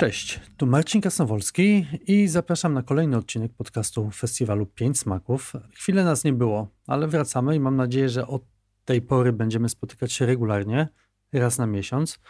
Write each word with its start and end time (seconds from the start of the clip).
Cześć, 0.00 0.40
tu 0.56 0.66
Marcin 0.66 1.00
Kasnowolski 1.00 1.86
i 2.06 2.28
zapraszam 2.28 2.74
na 2.74 2.82
kolejny 2.82 3.16
odcinek 3.16 3.52
podcastu 3.52 4.10
Festiwalu 4.10 4.66
5 4.66 4.98
Smaków. 4.98 5.52
Chwilę 5.74 6.04
nas 6.04 6.24
nie 6.24 6.32
było, 6.32 6.68
ale 6.86 7.08
wracamy 7.08 7.56
i 7.56 7.60
mam 7.60 7.76
nadzieję, 7.76 8.08
że 8.08 8.26
od 8.26 8.42
tej 8.84 9.02
pory 9.02 9.32
będziemy 9.32 9.68
spotykać 9.68 10.12
się 10.12 10.26
regularnie, 10.26 10.88
raz 11.32 11.58
na 11.58 11.66
miesiąc. 11.66 12.20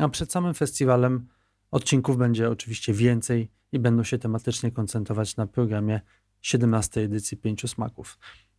A 0.00 0.08
przed 0.08 0.32
samym 0.32 0.54
festiwalem 0.54 1.28
odcinków 1.70 2.16
będzie 2.16 2.50
oczywiście 2.50 2.92
więcej 2.92 3.50
i 3.72 3.78
będą 3.78 4.04
się 4.04 4.18
tematycznie 4.18 4.70
koncentrować 4.70 5.36
na 5.36 5.46
programie 5.46 6.00
17 6.42 7.00
edycji 7.00 7.36
5 7.36 7.70
Smaków. 7.70 8.18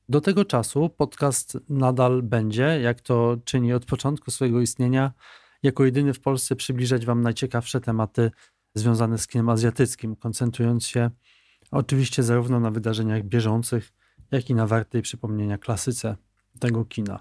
Do 0.10 0.22
tego 0.22 0.46
czasu 0.46 0.90
podcast 0.90 1.58
nadal 1.70 2.24
będzie, 2.24 2.80
jak 2.82 3.02
to 3.02 3.38
czyni 3.46 3.74
od 3.74 3.86
początku 3.86 4.32
swojego 4.32 4.62
istnienia, 4.62 5.14
jako 5.64 5.86
jedyny 5.86 6.14
w 6.14 6.20
Polsce 6.20 6.56
przybliżać 6.56 7.06
Wam 7.06 7.22
najciekawsze 7.22 7.82
tematy 7.82 8.32
związane 8.74 9.18
z 9.18 9.28
kinem 9.28 9.50
azjatyckim, 9.50 10.16
koncentrując 10.16 10.88
się 10.88 11.10
oczywiście 11.72 12.24
zarówno 12.24 12.60
na 12.60 12.72
wydarzeniach 12.72 13.24
bieżących, 13.24 13.92
jak 14.32 14.50
i 14.50 14.56
na 14.56 14.68
wartej 14.68 15.02
przypomnienia 15.02 15.58
klasyce 15.58 16.18
tego 16.60 16.86
kina. 16.86 17.20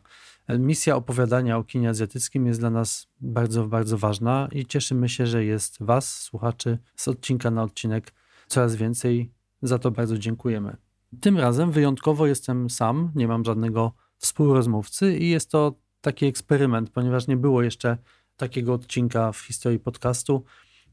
Misja 0.48 0.96
opowiadania 0.96 1.56
o 1.56 1.64
kinie 1.64 1.88
azjatyckim 1.88 2.46
jest 2.46 2.60
dla 2.60 2.70
nas 2.70 3.06
bardzo, 3.20 3.66
bardzo 3.66 3.98
ważna 3.98 4.48
i 4.52 4.66
cieszymy 4.66 5.08
się, 5.08 5.26
że 5.26 5.44
jest 5.44 5.76
Was, 5.80 6.20
słuchaczy, 6.20 6.78
z 6.96 7.08
odcinka 7.08 7.50
na 7.50 7.62
odcinek 7.62 8.14
coraz 8.46 8.76
więcej. 8.76 9.32
Za 9.62 9.78
to 9.78 9.90
bardzo 9.90 10.18
dziękujemy. 10.18 10.76
Tym 11.20 11.38
razem 11.38 11.72
wyjątkowo 11.72 12.26
jestem 12.26 12.70
sam, 12.70 13.12
nie 13.14 13.28
mam 13.28 13.44
żadnego 13.44 13.92
współrozmówcy 14.16 15.18
i 15.18 15.30
jest 15.30 15.50
to 15.50 15.74
taki 16.00 16.26
eksperyment, 16.26 16.90
ponieważ 16.90 17.26
nie 17.26 17.36
było 17.36 17.62
jeszcze 17.62 17.98
takiego 18.36 18.72
odcinka 18.72 19.32
w 19.32 19.40
historii 19.40 19.78
podcastu. 19.78 20.44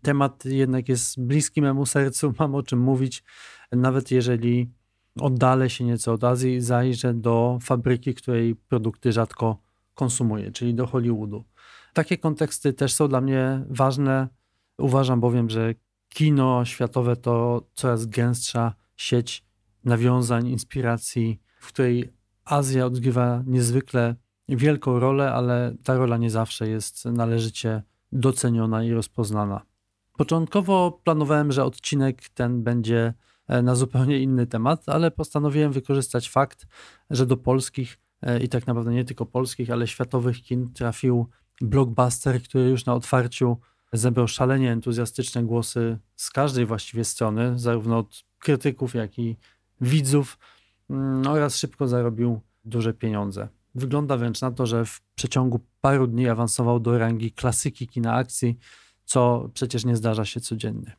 Temat 0.05 0.45
jednak 0.45 0.89
jest 0.89 1.21
bliski 1.21 1.61
memu 1.61 1.85
sercu, 1.85 2.33
mam 2.39 2.55
o 2.55 2.63
czym 2.63 2.79
mówić, 2.79 3.23
nawet 3.71 4.11
jeżeli 4.11 4.71
oddalę 5.19 5.69
się 5.69 5.83
nieco 5.83 6.13
od 6.13 6.23
Azji 6.23 6.55
i 6.55 6.61
zajrzę 6.61 7.13
do 7.13 7.59
fabryki, 7.61 8.13
której 8.13 8.55
produkty 8.55 9.11
rzadko 9.11 9.61
konsumuję, 9.95 10.51
czyli 10.51 10.73
do 10.73 10.87
Hollywoodu. 10.87 11.43
Takie 11.93 12.17
konteksty 12.17 12.73
też 12.73 12.93
są 12.93 13.07
dla 13.07 13.21
mnie 13.21 13.65
ważne. 13.69 14.27
Uważam 14.77 15.19
bowiem, 15.19 15.49
że 15.49 15.73
kino 16.09 16.65
światowe 16.65 17.15
to 17.15 17.67
coraz 17.73 18.05
gęstsza 18.05 18.73
sieć 18.95 19.45
nawiązań, 19.83 20.47
inspiracji, 20.47 21.41
w 21.59 21.67
której 21.67 22.13
Azja 22.43 22.85
odgrywa 22.85 23.43
niezwykle 23.45 24.15
wielką 24.49 24.99
rolę, 24.99 25.31
ale 25.31 25.75
ta 25.83 25.97
rola 25.97 26.17
nie 26.17 26.29
zawsze 26.29 26.69
jest 26.69 27.05
należycie 27.05 27.83
doceniona 28.11 28.83
i 28.83 28.91
rozpoznana. 28.91 29.74
Początkowo 30.17 30.99
planowałem, 31.03 31.51
że 31.51 31.63
odcinek 31.63 32.29
ten 32.29 32.63
będzie 32.63 33.13
e, 33.47 33.61
na 33.61 33.75
zupełnie 33.75 34.19
inny 34.19 34.47
temat, 34.47 34.89
ale 34.89 35.11
postanowiłem 35.11 35.71
wykorzystać 35.71 36.29
fakt, 36.29 36.67
że 37.09 37.25
do 37.25 37.37
polskich 37.37 37.97
e, 38.21 38.43
i 38.43 38.49
tak 38.49 38.67
naprawdę 38.67 38.93
nie 38.93 39.05
tylko 39.05 39.25
polskich, 39.25 39.71
ale 39.71 39.87
światowych 39.87 40.41
kin 40.41 40.73
trafił 40.73 41.27
blockbuster, 41.61 42.43
który 42.43 42.69
już 42.69 42.85
na 42.85 42.93
otwarciu 42.93 43.57
zebrał 43.93 44.27
szalenie 44.27 44.71
entuzjastyczne 44.71 45.43
głosy 45.43 45.97
z 46.15 46.29
każdej 46.29 46.65
właściwie 46.65 47.03
strony, 47.03 47.59
zarówno 47.59 47.97
od 47.97 48.23
krytyków, 48.39 48.95
jak 48.95 49.19
i 49.19 49.35
widzów 49.81 50.37
mm, 50.89 51.27
oraz 51.27 51.57
szybko 51.57 51.87
zarobił 51.87 52.41
duże 52.65 52.93
pieniądze. 52.93 53.47
Wygląda 53.75 54.17
wręcz 54.17 54.41
na 54.41 54.51
to, 54.51 54.65
że 54.65 54.85
w 54.85 55.01
przeciągu 55.15 55.59
paru 55.81 56.07
dni 56.07 56.29
awansował 56.29 56.79
do 56.79 56.97
rangi 56.97 57.31
klasyki 57.31 57.87
kina 57.87 58.13
akcji, 58.13 58.57
co 59.05 59.49
przecież 59.53 59.85
nie 59.85 59.95
zdarza 59.95 60.25
się 60.25 60.39
codziennie. 60.39 60.95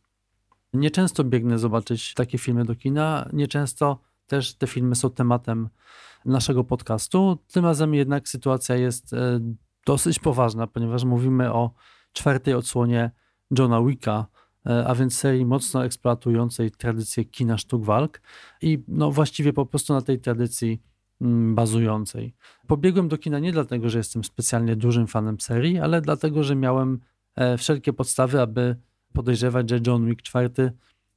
Nieczęsto 0.72 1.24
biegnę 1.24 1.58
zobaczyć 1.58 2.14
takie 2.14 2.38
filmy 2.38 2.64
do 2.64 2.74
kina, 2.74 3.28
nieczęsto 3.32 3.98
też 4.26 4.54
te 4.54 4.66
filmy 4.66 4.94
są 4.94 5.10
tematem 5.10 5.68
naszego 6.24 6.64
podcastu. 6.64 7.38
Tym 7.52 7.64
razem 7.64 7.94
jednak 7.94 8.28
sytuacja 8.28 8.76
jest 8.76 9.12
e, 9.12 9.40
dosyć 9.86 10.18
poważna, 10.18 10.66
ponieważ 10.66 11.04
mówimy 11.04 11.52
o 11.52 11.70
czwartej 12.12 12.54
odsłonie 12.54 13.10
Johna 13.58 13.82
Wicka, 13.82 14.26
e, 14.66 14.86
a 14.86 14.94
więc 14.94 15.16
serii 15.16 15.46
mocno 15.46 15.84
eksploatującej 15.84 16.70
tradycję 16.70 17.24
kina 17.24 17.58
sztuk 17.58 17.84
walk 17.84 18.20
i 18.62 18.84
no 18.88 19.10
właściwie 19.10 19.52
po 19.52 19.66
prostu 19.66 19.92
na 19.92 20.02
tej 20.02 20.20
tradycji 20.20 20.82
mm, 21.20 21.54
bazującej. 21.54 22.34
Pobiegłem 22.66 23.08
do 23.08 23.18
kina 23.18 23.38
nie 23.38 23.52
dlatego, 23.52 23.90
że 23.90 23.98
jestem 23.98 24.24
specjalnie 24.24 24.76
dużym 24.76 25.06
fanem 25.06 25.40
serii, 25.40 25.78
ale 25.78 26.00
dlatego, 26.00 26.42
że 26.42 26.56
miałem 26.56 27.00
wszelkie 27.58 27.92
podstawy, 27.92 28.40
aby 28.40 28.76
podejrzewać, 29.12 29.70
że 29.70 29.78
John 29.86 30.06
Wick 30.06 30.34
IV, 30.34 30.72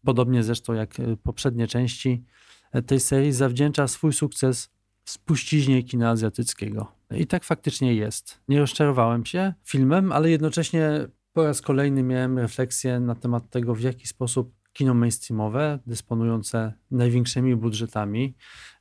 podobnie 0.06 0.44
zresztą 0.44 0.74
jak 0.74 1.00
e, 1.00 1.18
poprzednie 1.18 1.68
części 1.68 2.24
e, 2.72 2.81
tej 2.81 3.00
serii, 3.00 3.31
zawdzięcza 3.31 3.88
swój 3.88 4.13
sukces 4.13 4.69
spuściźnie 5.06 5.84
kina 5.84 6.09
azjatyckiego. 6.09 6.91
I 7.12 7.28
tak 7.28 7.44
faktycznie 7.44 7.94
jest. 7.94 8.40
Nie 8.47 8.59
rozczarowałem 8.59 9.25
się 9.25 9.53
filmem, 9.63 10.12
ale 10.12 10.29
jednocześnie 10.29 11.08
po 11.34 11.44
raz 11.44 11.62
kolejny 11.62 12.03
miałem 12.03 12.40
refleksję 12.40 13.00
na 13.00 13.16
temat 13.16 13.50
tego, 13.50 13.75
w 13.75 13.81
jaki 13.81 14.08
sposób 14.08 14.59
kino 14.79 14.94
mainstreamowe, 14.94 15.79
dysponujące 15.88 16.73
największymi 16.91 17.56
budżetami, 17.56 18.35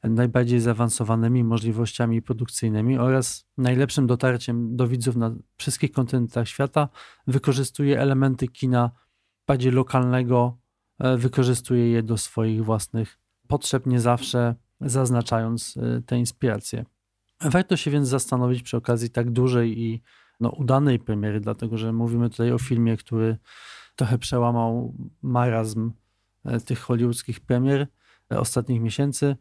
najbardziej 0.04 0.60
zaawansowanymi 0.60 1.44
możliwościami 1.44 2.22
produkcyjnymi 2.22 2.98
oraz 2.98 3.46
najlepszym 3.56 4.06
dotarciem 4.06 4.76
do 4.76 4.88
widzów 4.88 5.16
na 5.16 5.34
wszystkich 5.56 5.92
kontynentach 5.92 6.48
świata, 6.48 6.88
wykorzystuje 7.26 8.00
elementy 8.00 8.48
kina 8.48 8.90
bardziej 9.46 9.72
lokalnego, 9.72 10.58
e, 10.98 11.16
wykorzystuje 11.16 11.90
je 11.90 12.02
do 12.02 12.18
swoich 12.18 12.64
własnych 12.64 13.18
potrzeb, 13.48 13.86
nie 13.86 14.00
zawsze 14.00 14.54
zaznaczając 14.80 15.76
e, 15.76 16.02
te 16.02 16.18
inspiracje. 16.18 16.84
Warto 17.40 17.76
się 17.76 17.90
więc 17.90 18.08
zastanowić 18.08 18.62
przy 18.62 18.76
okazji 18.76 19.10
tak 19.10 19.30
dużej 19.30 19.80
i 19.80 20.02
no, 20.40 20.50
udanej 20.50 20.98
premiery, 20.98 21.40
dlatego 21.40 21.78
że 21.78 21.92
mówimy 21.92 22.30
tutaj 22.30 22.52
o 22.52 22.58
filmie, 22.58 22.96
który 22.96 23.38
trochę 23.98 24.18
przełamał 24.18 24.94
marazm 25.22 25.92
e, 26.44 26.60
tych 26.60 26.80
hollywoodzkich 26.80 27.40
premier 27.40 27.86
e, 28.32 28.40
ostatnich 28.40 28.80
miesięcy. 28.80 29.36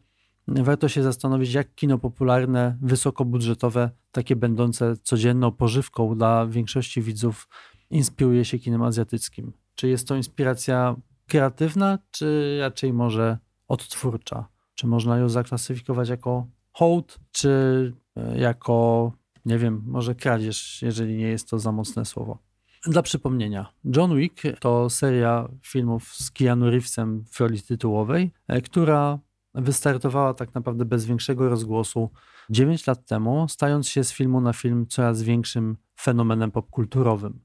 Warto 0.48 0.88
się 0.88 1.02
zastanowić, 1.02 1.52
jak 1.52 1.74
kino 1.74 1.98
popularne, 1.98 2.78
wysokobudżetowe, 2.82 3.90
takie 4.12 4.36
będące 4.36 4.96
codzienną 4.96 5.52
pożywką 5.52 6.14
dla 6.14 6.46
większości 6.46 7.02
widzów, 7.02 7.48
inspiruje 7.90 8.44
się 8.44 8.58
kinem 8.58 8.82
azjatyckim. 8.82 9.52
Czy 9.74 9.88
jest 9.88 10.08
to 10.08 10.16
inspiracja 10.16 10.96
kreatywna, 11.26 11.98
czy 12.10 12.58
raczej 12.60 12.92
może 12.92 13.38
odtwórcza? 13.68 14.48
Czy 14.74 14.86
można 14.86 15.18
ją 15.18 15.28
zaklasyfikować 15.28 16.08
jako 16.08 16.46
hołd, 16.72 17.18
czy 17.32 17.92
e, 18.16 18.38
jako, 18.38 19.12
nie 19.44 19.58
wiem, 19.58 19.82
może 19.86 20.14
kradzież, 20.14 20.82
jeżeli 20.82 21.16
nie 21.16 21.28
jest 21.28 21.50
to 21.50 21.58
za 21.58 21.72
mocne 21.72 22.04
słowo? 22.04 22.47
Dla 22.86 23.02
przypomnienia, 23.02 23.72
John 23.84 24.16
Wick 24.16 24.42
to 24.60 24.90
seria 24.90 25.48
filmów 25.62 26.14
z 26.14 26.30
Keanu 26.30 26.70
Reevesem 26.70 27.24
w 27.32 27.40
roli 27.40 27.62
tytułowej, 27.62 28.32
e, 28.48 28.60
która 28.60 29.18
wystartowała 29.54 30.34
tak 30.34 30.54
naprawdę 30.54 30.84
bez 30.84 31.06
większego 31.06 31.48
rozgłosu 31.48 32.10
9 32.50 32.86
lat 32.86 33.06
temu, 33.06 33.48
stając 33.48 33.88
się 33.88 34.04
z 34.04 34.12
filmu 34.12 34.40
na 34.40 34.52
film 34.52 34.86
coraz 34.86 35.22
większym 35.22 35.76
fenomenem 36.00 36.50
popkulturowym. 36.50 37.40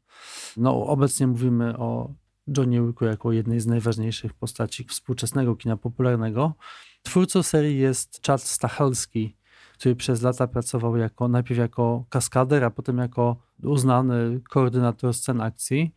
No, 0.57 0.85
obecnie 0.85 1.27
mówimy 1.27 1.77
o 1.77 2.13
Johnie 2.57 2.81
Wicku 2.81 3.05
jako 3.05 3.31
jednej 3.31 3.59
z 3.59 3.67
najważniejszych 3.67 4.33
postaci 4.33 4.83
współczesnego 4.83 5.55
kina 5.55 5.77
popularnego. 5.77 6.53
Twórcą 7.03 7.43
serii 7.43 7.77
jest 7.79 8.25
Chad 8.27 8.41
Stachelski, 8.43 9.37
który 9.73 9.95
przez 9.95 10.21
lata 10.21 10.47
pracował 10.47 10.97
jako, 10.97 11.27
najpierw 11.27 11.59
jako 11.59 12.05
kaskader, 12.09 12.63
a 12.63 12.69
potem 12.69 12.97
jako 12.97 13.37
uznany 13.65 14.41
koordynator 14.49 15.13
scen 15.13 15.41
akcji. 15.41 15.95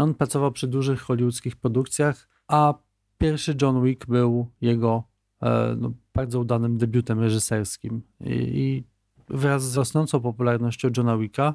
On 0.00 0.14
pracował 0.14 0.52
przy 0.52 0.66
dużych 0.66 1.00
hollywoodzkich 1.00 1.56
produkcjach, 1.56 2.28
a 2.48 2.74
pierwszy 3.18 3.56
John 3.62 3.84
Wick 3.84 4.06
był 4.06 4.50
jego 4.60 5.04
e, 5.42 5.76
no, 5.78 5.92
bardzo 6.14 6.40
udanym 6.40 6.78
debiutem 6.78 7.20
reżyserskim. 7.20 8.02
I, 8.20 8.32
I, 8.32 8.84
wraz 9.28 9.70
z 9.70 9.76
rosnącą 9.76 10.20
popularnością 10.20 10.88
Johna 10.96 11.18
Wicka 11.18 11.54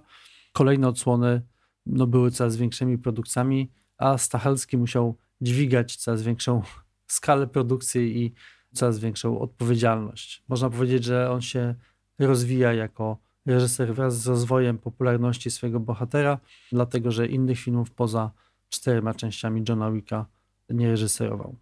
kolejne 0.53 0.87
odsłony 0.87 1.41
no, 1.85 2.07
były 2.07 2.31
coraz 2.31 2.55
większymi 2.55 2.97
produkcjami, 2.97 3.71
a 3.97 4.17
Stachelski 4.17 4.77
musiał 4.77 5.17
dźwigać 5.41 5.95
coraz 5.95 6.23
większą 6.23 6.61
skalę 7.07 7.47
produkcji 7.47 8.23
i 8.23 8.33
coraz 8.73 8.99
większą 8.99 9.39
odpowiedzialność. 9.39 10.43
Można 10.47 10.69
powiedzieć, 10.69 11.03
że 11.03 11.31
on 11.31 11.41
się 11.41 11.75
rozwija 12.19 12.73
jako 12.73 13.17
reżyser 13.45 13.95
wraz 13.95 14.21
z 14.21 14.27
rozwojem 14.27 14.77
popularności 14.77 15.51
swojego 15.51 15.79
bohatera, 15.79 16.39
dlatego 16.71 17.11
że 17.11 17.27
innych 17.27 17.59
filmów 17.59 17.91
poza 17.91 18.31
czterema 18.69 19.13
częściami 19.13 19.63
Johna 19.69 19.91
Wicka 19.91 20.25
nie 20.69 20.87
reżyserował. 20.87 21.55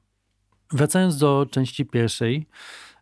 Wracając 0.71 1.17
do 1.17 1.47
części 1.51 1.85
pierwszej, 1.85 2.47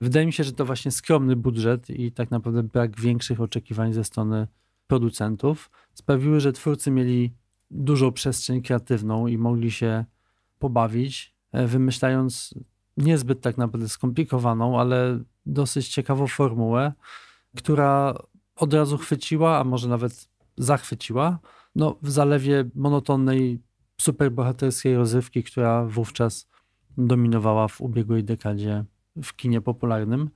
wydaje 0.02 0.26
mi 0.26 0.34
się, 0.34 0.44
że 0.44 0.52
to 0.52 0.66
właśnie 0.66 0.92
skromny 0.92 1.36
budżet 1.36 1.90
i 1.90 2.12
tak 2.12 2.32
naprawdę 2.32 2.64
brak 2.64 3.00
większych 3.00 3.42
oczekiwań 3.42 3.94
ze 3.94 4.04
strony 4.04 4.48
producentów 4.88 5.72
sprawiły, 5.94 6.40
że 6.40 6.54
twórcy 6.54 6.92
mieli 6.92 7.34
dużą 7.72 8.12
przestrzeń 8.12 8.62
kreatywną 8.62 9.28
i 9.28 9.38
mogli 9.38 9.72
się 9.72 10.06
pobawić, 10.60 11.36
e, 11.52 11.68
wymyślając 11.68 12.54
niezbyt 12.98 13.42
tak 13.42 13.58
naprawdę 13.58 13.90
skomplikowaną, 13.90 14.80
ale 14.80 15.20
dosyć 15.46 15.88
ciekawą 15.90 16.28
formułę, 16.28 16.94
która 17.58 18.14
od 18.60 18.74
razu 18.74 18.98
chwyciła, 18.98 19.60
a 19.60 19.64
może 19.64 19.90
nawet 19.90 20.30
zachwyciła, 20.58 21.40
no, 21.76 21.98
w 22.02 22.12
zalewie 22.12 22.70
monotonnej, 22.76 23.60
superbohaterskiej 24.02 24.96
rozrywki, 24.96 25.44
która 25.44 25.86
wówczas 25.86 26.48
dominowała 26.98 27.68
w 27.68 27.82
ubiegłej 27.82 28.24
dekadzie 28.24 28.86
w 29.24 29.36
kinie 29.36 29.62
popularnym. 29.62 30.30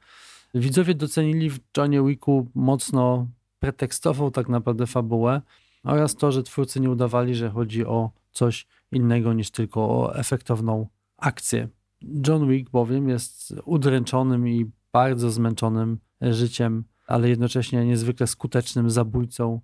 Widzowie 0.53 0.95
docenili 0.95 1.49
w 1.49 1.59
Johnie 1.77 2.03
Wicku 2.03 2.47
mocno 2.55 3.27
pretekstową 3.59 4.31
tak 4.31 4.49
naprawdę 4.49 4.87
fabułę 4.87 5.41
oraz 5.83 6.15
to, 6.15 6.31
że 6.31 6.43
twórcy 6.43 6.79
nie 6.79 6.89
udawali, 6.89 7.35
że 7.35 7.49
chodzi 7.49 7.85
o 7.85 8.11
coś 8.31 8.67
innego 8.91 9.33
niż 9.33 9.51
tylko 9.51 9.81
o 9.81 10.15
efektowną 10.15 10.87
akcję. 11.17 11.69
John 12.27 12.49
Wick 12.49 12.69
bowiem 12.71 13.09
jest 13.09 13.53
udręczonym 13.65 14.47
i 14.47 14.71
bardzo 14.93 15.31
zmęczonym 15.31 15.99
życiem, 16.21 16.83
ale 17.07 17.29
jednocześnie 17.29 17.85
niezwykle 17.85 18.27
skutecznym 18.27 18.89
zabójcą 18.89 19.61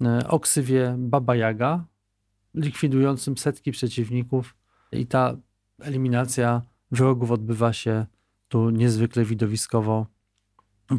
e, 0.00 0.28
o 0.28 0.40
ksywie 0.40 0.94
Baba 0.98 1.36
Yaga, 1.36 1.84
likwidującym 2.54 3.38
setki 3.38 3.72
przeciwników 3.72 4.56
i 4.92 5.06
ta 5.06 5.36
eliminacja 5.80 6.62
wrogów 6.90 7.30
odbywa 7.30 7.72
się 7.72 8.06
tu 8.48 8.70
niezwykle 8.70 9.24
widowiskowo, 9.24 10.06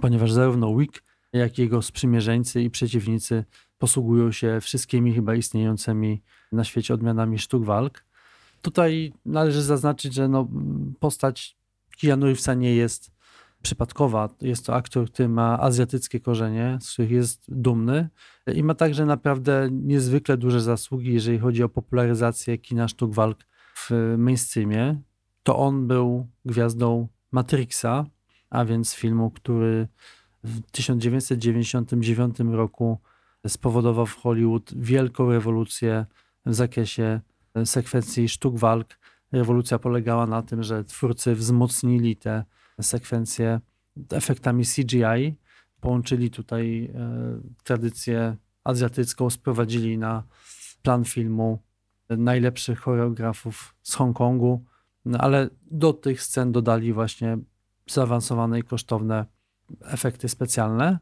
ponieważ 0.01 0.31
zarówno 0.31 0.77
Wick, 0.77 1.03
jak 1.33 1.59
i 1.59 1.61
jego 1.61 1.81
sprzymierzeńcy 1.81 2.61
i 2.61 2.69
przeciwnicy 2.69 3.45
posługują 3.77 4.31
się 4.31 4.61
wszystkimi 4.61 5.13
chyba 5.13 5.35
istniejącymi 5.35 6.23
na 6.51 6.63
świecie 6.63 6.93
odmianami 6.93 7.39
sztuk 7.39 7.65
walk. 7.65 8.05
Tutaj 8.61 9.13
należy 9.25 9.61
zaznaczyć, 9.61 10.13
że 10.13 10.27
no, 10.27 10.47
postać 10.99 11.57
Keanu 12.01 12.25
Reevesa 12.25 12.53
nie 12.53 12.75
jest 12.75 13.11
przypadkowa. 13.63 14.29
Jest 14.41 14.65
to 14.65 14.75
aktor, 14.75 15.11
który 15.11 15.29
ma 15.29 15.59
azjatyckie 15.59 16.19
korzenie, 16.19 16.77
z 16.81 16.93
których 16.93 17.11
jest 17.11 17.45
dumny 17.47 18.09
i 18.53 18.63
ma 18.63 18.73
także 18.75 19.05
naprawdę 19.05 19.69
niezwykle 19.71 20.37
duże 20.37 20.61
zasługi, 20.61 21.13
jeżeli 21.13 21.39
chodzi 21.39 21.63
o 21.63 21.69
popularyzację 21.69 22.57
kina 22.57 22.87
sztuk 22.87 23.13
walk 23.13 23.37
w 23.75 24.15
mainstreamie. 24.17 25.01
To 25.43 25.57
on 25.57 25.87
był 25.87 26.27
gwiazdą 26.45 27.07
Matrixa, 27.31 28.05
a 28.49 28.65
więc 28.65 28.93
filmu, 28.93 29.31
który 29.31 29.87
w 30.43 30.61
1999 30.71 32.39
roku 32.39 32.97
spowodował 33.47 34.05
w 34.05 34.15
Hollywood 34.15 34.73
wielką 34.75 35.31
rewolucję 35.31 36.05
w 36.45 36.53
zakresie 36.53 37.21
sekwencji 37.65 38.29
sztuk 38.29 38.57
walk. 38.57 38.87
Rewolucja 39.31 39.79
polegała 39.79 40.27
na 40.27 40.41
tym, 40.41 40.63
że 40.63 40.83
twórcy 40.83 41.35
wzmocnili 41.35 42.15
te 42.15 42.43
sekwencje 42.83 43.59
efektami 44.11 44.63
CGI, 44.65 45.37
połączyli 45.79 46.29
tutaj 46.29 46.85
e, 46.85 47.41
tradycję 47.63 48.37
azjatycką, 48.63 49.29
sprowadzili 49.29 49.97
na 49.97 50.23
plan 50.81 51.05
filmu 51.05 51.59
najlepszych 52.09 52.79
choreografów 52.79 53.75
z 53.81 53.95
Hongkongu, 53.95 54.65
no, 55.05 55.17
ale 55.17 55.49
do 55.71 55.93
tych 55.93 56.21
scen 56.21 56.51
dodali 56.51 56.93
właśnie 56.93 57.37
zaawansowane 57.89 58.59
i 58.59 58.63
kosztowne 58.63 59.25
efekty 59.81 60.29
specjalne. 60.29 60.99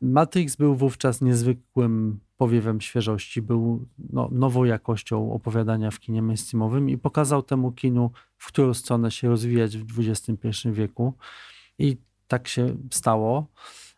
Matrix 0.00 0.56
był 0.56 0.74
wówczas 0.74 1.20
niezwykłym 1.20 2.20
powiewem 2.36 2.80
świeżości, 2.80 3.42
był 3.42 3.86
no, 4.12 4.28
nową 4.32 4.64
jakością 4.64 5.32
opowiadania 5.32 5.90
w 5.90 6.00
kinie 6.00 6.22
mainstreamowym 6.22 6.90
i 6.90 6.98
pokazał 6.98 7.42
temu 7.42 7.72
kinu, 7.72 8.10
w 8.38 8.46
którą 8.46 8.74
stronę 8.74 9.10
się 9.10 9.28
rozwijać 9.28 9.78
w 9.78 10.00
XXI 10.00 10.48
wieku. 10.72 11.14
I 11.78 11.96
tak 12.28 12.48
się 12.48 12.76
stało. 12.90 13.46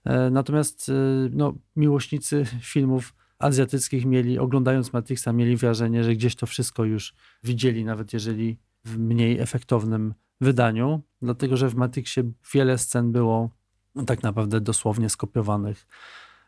E, 0.04 0.30
natomiast 0.30 0.88
e, 0.88 0.92
no, 1.30 1.54
miłośnicy 1.76 2.44
filmów 2.60 3.14
azjatyckich 3.38 4.04
mieli, 4.04 4.38
oglądając 4.38 4.92
Matrixa, 4.92 5.32
mieli 5.32 5.56
wrażenie, 5.56 6.04
że 6.04 6.14
gdzieś 6.14 6.36
to 6.36 6.46
wszystko 6.46 6.84
już 6.84 7.14
widzieli, 7.44 7.84
nawet 7.84 8.12
jeżeli 8.12 8.58
w 8.84 8.98
mniej 8.98 9.38
efektownym 9.38 10.14
wydaniu, 10.40 11.02
dlatego 11.22 11.56
że 11.56 11.68
w 11.68 11.74
Matrixie 11.74 12.32
wiele 12.54 12.78
scen 12.78 13.12
było 13.12 13.50
tak 14.06 14.22
naprawdę 14.22 14.60
dosłownie 14.60 15.10
skopiowanych 15.10 15.86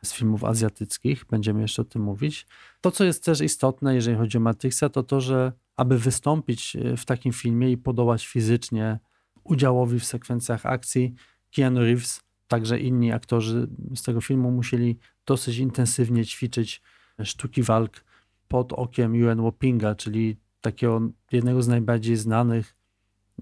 z 0.04 0.12
filmów 0.12 0.44
azjatyckich. 0.44 1.24
Będziemy 1.24 1.60
jeszcze 1.60 1.82
o 1.82 1.84
tym 1.84 2.02
mówić. 2.02 2.46
To, 2.80 2.90
co 2.90 3.04
jest 3.04 3.24
też 3.24 3.40
istotne, 3.40 3.94
jeżeli 3.94 4.16
chodzi 4.16 4.38
o 4.38 4.40
Matrixa, 4.40 4.88
to 4.92 5.02
to, 5.02 5.20
że 5.20 5.52
aby 5.76 5.98
wystąpić 5.98 6.76
e, 6.76 6.96
w 6.96 7.04
takim 7.04 7.32
filmie 7.32 7.72
i 7.72 7.76
podołać 7.76 8.26
fizycznie 8.26 8.98
udziałowi 9.44 10.00
w 10.00 10.04
sekwencjach 10.04 10.66
akcji, 10.66 11.14
Keanu 11.56 11.80
Reeves, 11.80 12.20
także 12.48 12.80
inni 12.80 13.12
aktorzy 13.12 13.68
z 13.94 14.02
tego 14.02 14.20
filmu 14.20 14.50
musieli 14.50 14.98
dosyć 15.26 15.58
intensywnie 15.58 16.24
ćwiczyć 16.24 16.82
sztuki 17.22 17.62
walk 17.62 18.04
pod 18.48 18.72
okiem 18.72 19.14
Yuen 19.14 19.42
Wopinga, 19.42 19.94
czyli 19.94 20.36
takiego 20.60 21.00
jednego 21.32 21.62
z 21.62 21.68
najbardziej 21.68 22.16
znanych 22.16 22.76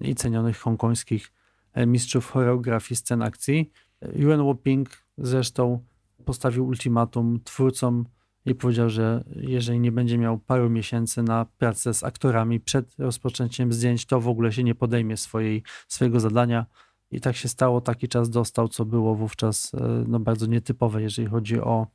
i 0.01 0.15
cenionych 0.15 0.57
hongkońskich 0.57 1.31
e, 1.73 1.85
mistrzów 1.85 2.31
choreografii 2.31 2.95
scen 2.95 3.21
akcji. 3.21 3.71
Yuen 4.15 4.43
Woping 4.43 4.89
zresztą 5.17 5.83
postawił 6.25 6.67
ultimatum 6.67 7.39
twórcom 7.43 8.05
i 8.45 8.55
powiedział, 8.55 8.89
że 8.89 9.23
jeżeli 9.35 9.79
nie 9.79 9.91
będzie 9.91 10.17
miał 10.17 10.39
paru 10.39 10.69
miesięcy 10.69 11.23
na 11.23 11.45
pracę 11.45 11.93
z 11.93 12.03
aktorami 12.03 12.59
przed 12.59 12.95
rozpoczęciem 12.99 13.73
zdjęć, 13.73 14.05
to 14.05 14.19
w 14.19 14.27
ogóle 14.27 14.51
się 14.51 14.63
nie 14.63 14.75
podejmie 14.75 15.17
swojej, 15.17 15.63
swojego 15.87 16.19
zadania. 16.19 16.65
I 17.11 17.21
tak 17.21 17.35
się 17.35 17.47
stało, 17.47 17.81
taki 17.81 18.07
czas 18.07 18.29
dostał, 18.29 18.67
co 18.67 18.85
było 18.85 19.15
wówczas 19.15 19.71
e, 19.73 20.03
no, 20.07 20.19
bardzo 20.19 20.45
nietypowe, 20.45 21.01
jeżeli 21.01 21.27
chodzi 21.27 21.59
o 21.59 21.87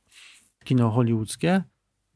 kino 0.63 0.89
hollywoodzkie. 0.91 1.63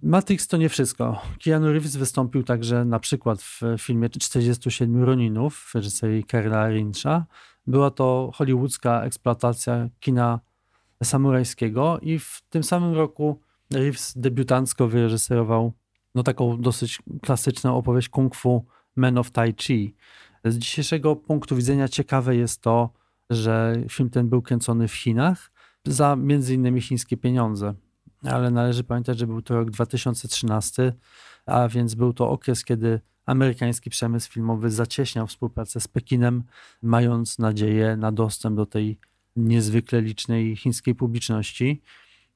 Matrix 0.04 0.48
to 0.48 0.58
nie 0.58 0.70
wszystko. 0.70 1.22
Keanu 1.44 1.72
Reeves 1.72 1.96
wystąpił 1.96 2.44
także 2.44 2.86
na 2.86 3.00
przykład 3.00 3.42
w 3.42 3.62
filmie 3.78 4.10
47 4.10 5.04
Roninów 5.04 5.56
w 5.58 5.75
reżyserii 5.75 6.24
Karla 6.24 6.70
Rincha. 6.70 7.25
Była 7.68 7.92
to 7.92 8.32
hollywoodzka 8.34 9.04
eksploatacja 9.04 9.89
kina 10.00 10.39
samurajskiego 11.04 12.00
i 12.01 12.20
w 12.20 12.42
tym 12.50 12.63
samym 12.63 12.94
roku 12.94 13.39
Reeves 13.72 14.13
debiutancko 14.16 14.88
wyreżyserował 14.88 15.74
no, 16.16 16.24
taką 16.24 16.62
dosyć 16.62 17.00
klasyczną 17.22 17.77
opowieść 17.77 18.10
kung 18.10 18.36
fu 18.36 18.66
Men 18.96 19.18
of 19.18 19.32
Tai 19.32 19.54
Chi. 19.54 19.96
Z 20.46 20.58
dzisiejszego 20.58 21.16
punktu 21.16 21.56
widzenia 21.56 21.88
ciekawe 21.88 22.36
jest 22.36 22.62
to, 22.62 22.89
że 23.30 23.75
film 23.89 24.10
ten 24.10 24.30
był 24.30 24.42
kręcony 24.42 24.88
w 24.88 24.94
Chinach 24.94 25.51
za 25.86 26.16
między 26.16 26.54
innymi 26.54 26.82
chińskie 26.82 27.18
pieniądze. 27.18 27.74
Ale 28.24 28.51
należy 28.51 28.84
pamiętać, 28.84 29.20
że 29.20 29.27
był 29.27 29.42
to 29.42 29.56
rok 29.56 29.70
2013, 29.70 30.94
a 31.46 31.68
więc 31.68 31.96
był 31.96 32.13
to 32.13 32.30
okres, 32.30 32.65
kiedy 32.65 33.00
amerykański 33.25 33.89
przemysł 33.89 34.32
filmowy 34.32 34.72
zacieśniał 34.72 35.27
współpracę 35.27 35.80
z 35.80 35.88
Pekinem, 35.88 36.44
mając 36.82 37.39
nadzieję 37.39 37.98
na 37.98 38.12
dostęp 38.12 38.56
do 38.56 38.65
tej 38.65 39.00
niezwykle 39.36 40.01
licznej 40.01 40.56
chińskiej 40.56 40.96
publiczności. 40.96 41.82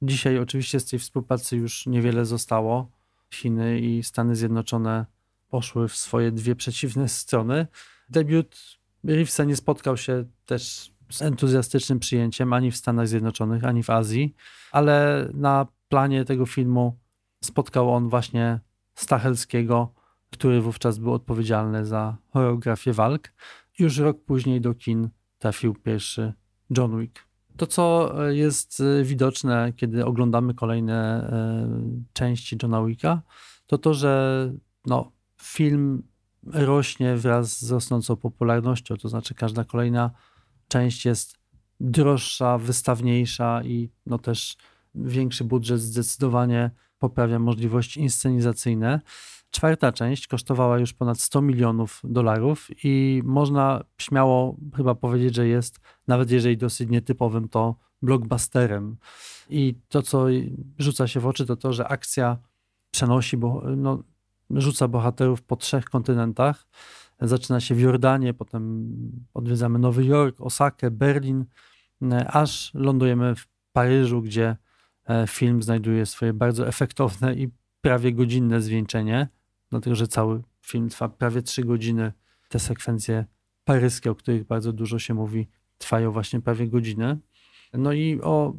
Dzisiaj 0.02 0.38
oczywiście 0.38 0.80
z 0.80 0.84
tej 0.84 0.98
współpracy 0.98 1.56
już 1.56 1.86
niewiele 1.86 2.24
zostało. 2.24 2.90
Chiny 3.34 3.80
i 3.80 4.02
Stany 4.02 4.36
Zjednoczone 4.36 5.06
poszły 5.48 5.88
w 5.88 5.96
swoje 5.96 6.32
dwie 6.32 6.56
przeciwne 6.56 7.08
strony. 7.08 7.66
Debiut 8.10 8.78
Reevesa 9.04 9.44
nie 9.44 9.56
spotkał 9.56 9.96
się 9.96 10.24
też 10.46 10.92
z 11.10 11.22
entuzjastycznym 11.22 11.98
przyjęciem 11.98 12.52
ani 12.52 12.70
w 12.70 12.76
Stanach 12.76 13.08
Zjednoczonych, 13.08 13.64
ani 13.64 13.82
w 13.82 13.90
Azji, 13.90 14.34
ale 14.72 15.28
na 15.34 15.66
planie 15.88 16.24
tego 16.24 16.46
filmu 16.46 16.98
spotkał 17.44 17.94
on 17.94 18.08
właśnie 18.08 18.60
Stachelskiego, 18.94 19.94
który 20.30 20.60
wówczas 20.60 20.98
był 20.98 21.12
odpowiedzialny 21.12 21.86
za 21.86 22.16
choreografię 22.32 22.92
walk. 22.92 23.32
Już 23.78 23.98
rok 23.98 24.24
później 24.24 24.60
do 24.60 24.74
kin 24.74 25.08
trafił 25.38 25.74
pierwszy 25.74 26.32
John 26.78 27.00
Wick. 27.00 27.28
To, 27.56 27.66
co 27.66 28.12
jest 28.28 28.82
widoczne, 29.02 29.72
kiedy 29.76 30.04
oglądamy 30.04 30.54
kolejne 30.54 31.28
e, 31.32 31.68
części 32.12 32.56
Johna 32.62 32.84
Wicka, 32.84 33.22
to 33.66 33.78
to, 33.78 33.94
że 33.94 34.52
no, 34.86 35.12
film 35.42 36.02
rośnie 36.46 37.16
wraz 37.16 37.60
z 37.60 37.70
rosnącą 37.70 38.16
popularnością, 38.16 38.96
to 38.96 39.08
znaczy 39.08 39.34
każda 39.34 39.64
kolejna 39.64 40.10
część 40.68 41.06
jest 41.06 41.38
droższa, 41.80 42.58
wystawniejsza 42.58 43.62
i 43.64 43.90
no 44.06 44.18
też 44.18 44.56
większy 44.94 45.44
budżet 45.44 45.80
zdecydowanie 45.80 46.70
poprawia 46.98 47.38
możliwości 47.38 48.00
inscenizacyjne. 48.00 49.00
Czwarta 49.50 49.92
część 49.92 50.26
kosztowała 50.26 50.78
już 50.78 50.92
ponad 50.92 51.20
100 51.20 51.42
milionów 51.42 52.00
dolarów 52.04 52.68
i 52.84 53.22
można 53.24 53.84
śmiało 53.98 54.56
chyba 54.76 54.94
powiedzieć, 54.94 55.34
że 55.34 55.48
jest, 55.48 55.80
nawet 56.08 56.30
jeżeli 56.30 56.56
dosyć 56.56 56.90
nietypowym, 56.90 57.48
to 57.48 57.74
blockbusterem. 58.02 58.96
I 59.50 59.74
to, 59.88 60.02
co 60.02 60.26
rzuca 60.78 61.06
się 61.06 61.20
w 61.20 61.26
oczy, 61.26 61.46
to 61.46 61.56
to, 61.56 61.72
że 61.72 61.88
akcja 61.88 62.38
przenosi, 62.90 63.36
bo 63.36 63.62
no, 63.76 64.02
rzuca 64.50 64.88
bohaterów 64.88 65.42
po 65.42 65.56
trzech 65.56 65.84
kontynentach. 65.84 66.66
Zaczyna 67.20 67.60
się 67.60 67.74
w 67.74 67.80
Jordanie, 67.80 68.34
potem 68.34 68.92
odwiedzamy 69.34 69.78
Nowy 69.78 70.04
Jork, 70.04 70.40
Osakę, 70.40 70.90
Berlin, 70.90 71.44
aż 72.26 72.70
lądujemy 72.74 73.34
w 73.34 73.48
Paryżu, 73.72 74.22
gdzie 74.22 74.56
film 75.26 75.62
znajduje 75.62 76.06
swoje 76.06 76.32
bardzo 76.32 76.68
efektowne 76.68 77.34
i 77.34 77.48
prawie 77.80 78.12
godzinne 78.12 78.62
zwieńczenie, 78.62 79.28
dlatego 79.70 79.96
że 79.96 80.08
cały 80.08 80.42
film 80.60 80.88
trwa 80.88 81.08
prawie 81.08 81.42
trzy 81.42 81.64
godziny. 81.64 82.12
Te 82.48 82.58
sekwencje 82.58 83.24
paryskie, 83.64 84.10
o 84.10 84.14
których 84.14 84.44
bardzo 84.44 84.72
dużo 84.72 84.98
się 84.98 85.14
mówi, 85.14 85.48
trwają 85.78 86.12
właśnie 86.12 86.40
prawie 86.40 86.68
godzinę. 86.68 87.16
No 87.72 87.92
i 87.92 88.20
o 88.20 88.54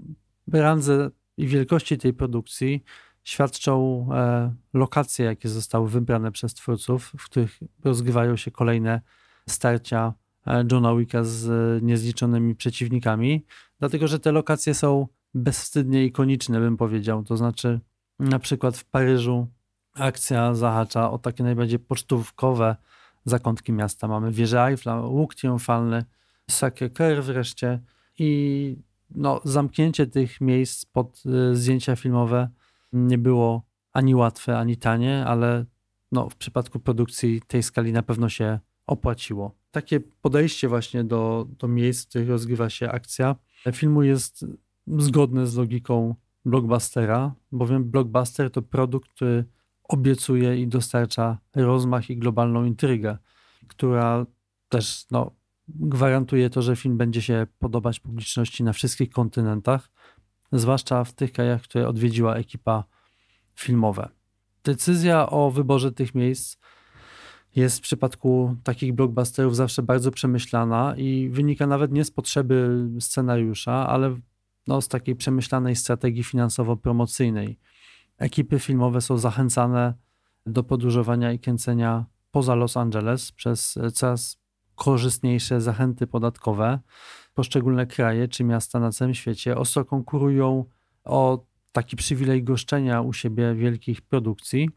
randze 0.54 1.10
i 1.38 1.48
wielkości 1.48 1.98
tej 1.98 2.14
produkcji 2.14 2.84
świadczą 3.24 4.08
e, 4.14 4.54
lokacje, 4.74 5.26
jakie 5.26 5.50
zostały 5.50 5.90
wybrane 5.90 6.32
przez 6.32 6.54
twórców, 6.54 7.12
w 7.18 7.26
których 7.26 7.60
rozgrywają 7.84 8.36
się 8.36 8.52
kolejne 8.52 9.02
starcia 9.50 10.14
e, 10.48 10.66
Johna 10.72 10.96
Wicka 10.96 11.24
z 11.24 11.50
e, 11.50 11.86
niezliczonymi 11.86 12.56
przeciwnikami, 12.56 13.46
dlatego 13.80 14.08
że 14.08 14.20
te 14.20 14.32
lokacje 14.32 14.74
są 14.74 15.08
bezwstydnie 15.34 16.06
ikoniczne, 16.06 16.60
bym 16.60 16.78
powiedział. 16.78 17.24
To 17.24 17.38
znaczy, 17.38 17.80
na 18.20 18.40
przykład 18.40 18.78
w 18.78 18.86
Paryżu 18.86 19.48
akcja 19.94 20.54
zahacza 20.54 21.12
o 21.12 21.18
takie 21.18 21.44
najbardziej 21.44 21.80
pocztówkowe 21.80 22.76
zakątki 23.26 23.74
miasta. 23.74 24.08
Mamy 24.08 24.32
wieżę 24.32 24.66
Eiffla, 24.66 25.02
łuk 25.02 25.36
triumfalny, 25.36 26.04
Sacré-Cœur 26.52 27.22
wreszcie 27.22 27.80
i 28.18 28.78
no, 29.10 29.42
zamknięcie 29.44 30.08
tych 30.08 30.42
miejsc 30.42 30.86
pod 30.86 31.24
y, 31.26 31.56
zdjęcia 31.56 31.96
filmowe 31.96 32.50
nie 32.94 33.18
było 33.18 33.64
ani 33.94 34.16
łatwe, 34.16 34.58
ani 34.58 34.78
tanie, 34.78 35.26
ale 35.26 35.66
no, 36.12 36.30
w 36.30 36.36
przypadku 36.36 36.80
produkcji 36.80 37.42
tej 37.48 37.64
skali 37.64 37.92
na 37.92 38.04
pewno 38.04 38.30
się 38.30 38.60
opłaciło. 38.88 39.56
Takie 39.72 40.00
podejście 40.00 40.68
właśnie 40.68 41.04
do, 41.04 41.48
do 41.60 41.68
miejsc, 41.68 42.06
w 42.06 42.10
których 42.10 42.30
rozgrywa 42.30 42.70
się 42.70 42.92
akcja 42.92 43.36
filmu 43.74 44.04
jest 44.04 44.46
zgodne 44.98 45.48
z 45.48 45.56
logiką 45.56 46.16
blockbustera, 46.46 47.36
bowiem 47.52 47.84
blockbuster 47.84 48.52
to 48.52 48.62
produkt, 48.62 49.10
który 49.10 49.46
obiecuje 49.84 50.62
i 50.62 50.68
dostarcza 50.68 51.38
rozmach 51.56 52.10
i 52.10 52.18
globalną 52.18 52.64
intrygę, 52.64 53.18
która 53.68 54.26
też 54.70 55.06
no, 55.12 55.32
gwarantuje 55.68 56.50
to, 56.50 56.62
że 56.62 56.76
film 56.76 56.98
będzie 56.98 57.22
się 57.22 57.48
podobać 57.60 58.00
publiczności 58.00 58.64
na 58.64 58.74
wszystkich 58.74 59.10
kontynentach, 59.10 59.90
zwłaszcza 60.52 61.04
w 61.04 61.14
tych 61.14 61.32
krajach, 61.32 61.62
które 61.62 61.88
odwiedziła 61.88 62.36
ekipa 62.36 62.84
filmowa. 63.56 64.10
Decyzja 64.64 65.30
o 65.30 65.52
wyborze 65.52 65.92
tych 65.92 66.16
miejsc 66.16 66.58
jest 67.56 67.78
w 67.78 67.82
przypadku 67.82 68.56
takich 68.64 68.94
blockbusterów 68.94 69.56
zawsze 69.56 69.84
bardzo 69.84 70.12
przemyślana 70.12 70.96
i 70.98 71.30
wynika 71.30 71.68
nawet 71.68 71.92
nie 71.92 72.06
z 72.06 72.12
potrzeby 72.12 72.88
scenariusza, 73.00 73.88
ale 73.88 74.20
no, 74.70 74.82
z 74.82 74.88
takiej 74.88 75.16
przemyślanej 75.16 75.76
strategii 75.76 76.24
finansowo-promocyjnej. 76.24 77.60
Ekipy 78.18 78.60
filmowe 78.60 79.02
są 79.02 79.18
zachęcane 79.18 79.94
do 80.46 80.64
podróżowania 80.64 81.32
i 81.32 81.40
kręcenia 81.40 82.06
poza 82.32 82.56
Los 82.56 82.78
Angeles 82.78 83.32
przez 83.32 83.80
coraz 83.94 84.38
korzystniejsze 84.76 85.62
zachęty 85.62 86.08
podatkowe. 86.08 86.80
Poszczególne 87.34 87.88
kraje 87.88 88.28
czy 88.28 88.44
miasta 88.44 88.80
na 88.80 88.92
całym 88.92 89.14
świecie 89.14 89.58
ostro 89.58 89.86
konkurują 89.86 90.66
o 91.04 91.46
taki 91.72 91.96
przywilej 91.96 92.44
goszczenia 92.44 93.02
u 93.02 93.14
siebie 93.14 93.56
wielkich 93.56 94.02
produkcji, 94.02 94.70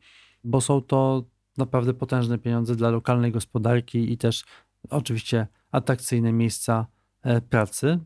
bo 0.44 0.60
są 0.60 0.80
to 0.80 1.24
naprawdę 1.56 1.94
potężne 1.94 2.38
pieniądze 2.38 2.76
dla 2.76 2.90
lokalnej 2.90 3.32
gospodarki 3.32 4.12
i 4.12 4.18
też 4.18 4.44
oczywiście 4.90 5.46
atrakcyjne 5.70 6.32
miejsca 6.32 6.86
e, 7.22 7.40
pracy. 7.40 7.98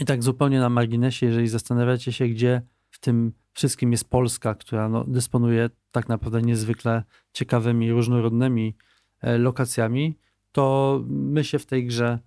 I 0.00 0.04
tak 0.04 0.22
zupełnie 0.22 0.60
na 0.60 0.68
marginesie, 0.68 1.26
jeżeli 1.26 1.48
zastanawiacie 1.48 2.12
się, 2.12 2.28
gdzie 2.28 2.62
w 2.90 2.98
tym 2.98 3.32
wszystkim 3.52 3.92
jest 3.92 4.10
Polska, 4.10 4.54
która 4.54 4.88
no, 4.88 5.04
dysponuje 5.04 5.70
tak 5.92 6.08
naprawdę 6.08 6.42
niezwykle 6.42 7.02
ciekawymi, 7.32 7.92
różnorodnymi 7.92 8.76
e, 9.20 9.38
lokacjami, 9.38 10.18
to 10.52 11.00
my 11.08 11.44
się 11.44 11.58
w 11.58 11.66
tej 11.66 11.86
grze 11.86 12.18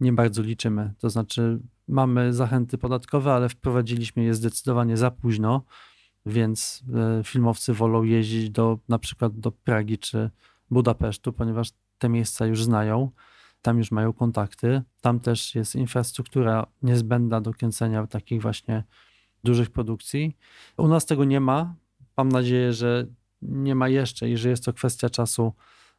nie 0.00 0.12
bardzo 0.12 0.42
liczymy. 0.42 0.92
To 0.98 1.10
znaczy, 1.10 1.60
mamy 1.88 2.32
zachęty 2.32 2.78
podatkowe, 2.78 3.32
ale 3.32 3.48
wprowadziliśmy 3.48 4.24
je 4.24 4.34
zdecydowanie 4.34 4.96
za 4.96 5.10
późno, 5.10 5.62
więc 6.26 6.84
e, 6.94 7.24
filmowcy 7.24 7.74
wolą 7.74 8.02
jeździć 8.02 8.50
do, 8.50 8.78
na 8.88 8.98
przykład 8.98 9.38
do 9.38 9.52
Pragi 9.52 9.98
czy 9.98 10.30
Budapesztu, 10.70 11.32
ponieważ 11.32 11.68
te 11.98 12.08
miejsca 12.08 12.46
już 12.46 12.64
znają, 12.64 13.10
tam 13.62 13.78
już 13.78 13.90
mają 13.90 14.12
kontakty. 14.12 14.82
Tam 15.00 15.20
też 15.20 15.54
jest 15.54 15.74
infrastruktura 15.74 16.66
niezbędna 16.82 17.40
do 17.40 17.52
kręcenia 17.52 18.06
takich 18.06 18.42
właśnie 18.42 18.84
dużych 19.44 19.70
produkcji. 19.70 20.36
U 20.76 20.88
nas 20.88 21.06
tego 21.06 21.24
nie 21.24 21.40
ma. 21.40 21.74
Mam 22.16 22.28
nadzieję, 22.28 22.72
że 22.72 23.06
nie 23.42 23.74
ma 23.74 23.88
jeszcze 23.88 24.30
i 24.30 24.36
że 24.36 24.48
jest 24.48 24.64
to 24.64 24.72
kwestia 24.72 25.10
czasu, 25.10 25.52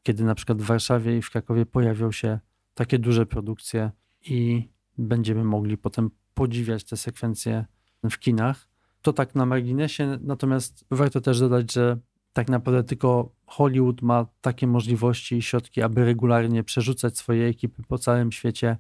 kiedy 0.03 0.23
na 0.23 0.35
przykład 0.35 0.61
w 0.61 0.65
Warszawie 0.65 1.17
i 1.17 1.21
w 1.21 1.29
Krakowie 1.29 1.65
pojawią 1.65 2.11
się 2.11 2.39
takie 2.73 2.99
duże 2.99 3.25
produkcje 3.25 3.91
i 4.21 4.69
będziemy 4.97 5.43
mogli 5.43 5.77
potem 5.77 6.11
podziwiać 6.33 6.83
te 6.83 6.97
sekwencje 6.97 7.65
w 8.11 8.19
kinach. 8.19 8.67
To 9.01 9.13
tak 9.13 9.35
na 9.35 9.45
marginesie, 9.45 10.17
natomiast 10.21 10.85
warto 10.91 11.21
też 11.21 11.39
dodać, 11.39 11.73
że 11.73 11.97
tak 12.33 12.49
naprawdę 12.49 12.83
tylko 12.83 13.35
Hollywood 13.49 14.01
ma 14.01 14.25
takie 14.41 14.67
możliwości 14.67 15.35
i 15.35 15.41
środki, 15.41 15.81
aby 15.81 16.05
regularnie 16.05 16.63
przerzucać 16.63 17.17
swoje 17.17 17.47
ekipy 17.47 17.83
po 17.87 17.97
całym 17.97 18.31
świecie 18.31 18.77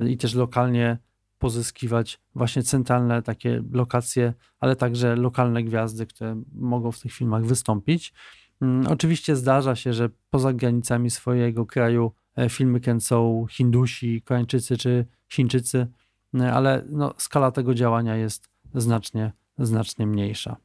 i 0.00 0.16
też 0.16 0.34
lokalnie 0.34 0.98
pozyskiwać 1.38 2.20
właśnie 2.34 2.62
centralne 2.62 3.22
takie 3.22 3.62
lokacje, 3.72 4.34
ale 4.60 4.76
także 4.76 5.16
lokalne 5.16 5.62
gwiazdy, 5.62 6.06
które 6.06 6.42
mogą 6.54 6.92
w 6.92 7.00
tych 7.00 7.12
filmach 7.12 7.44
wystąpić. 7.44 8.12
Mm, 8.60 8.86
oczywiście 8.86 9.36
zdarza 9.36 9.76
się, 9.76 9.92
że 9.92 10.10
poza 10.30 10.52
granicami 10.52 11.10
swojego 11.10 11.66
kraju 11.66 12.12
e, 12.36 12.48
filmy 12.48 12.80
kręcą 12.80 13.46
Hindusi, 13.50 14.22
Koreańczycy 14.22 14.76
czy 14.76 15.06
Chińczycy, 15.28 15.86
e, 16.34 16.52
ale 16.52 16.84
no, 16.88 17.14
skala 17.18 17.50
tego 17.50 17.74
działania 17.74 18.16
jest 18.16 18.48
znacznie, 18.74 19.32
znacznie 19.58 20.06
mniejsza. 20.06 20.56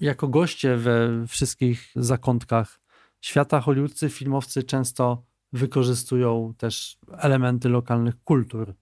Jako 0.00 0.28
goście 0.28 0.76
we 0.76 1.26
wszystkich 1.26 1.92
zakątkach 1.96 2.81
świata 3.22 3.60
hollywoodzcy 3.60 4.08
filmowcy 4.08 4.62
często 4.62 5.24
wykorzystują 5.52 6.54
też 6.58 6.98
elementy 7.18 7.68
lokalnych 7.68 8.24
kultur. 8.24 8.74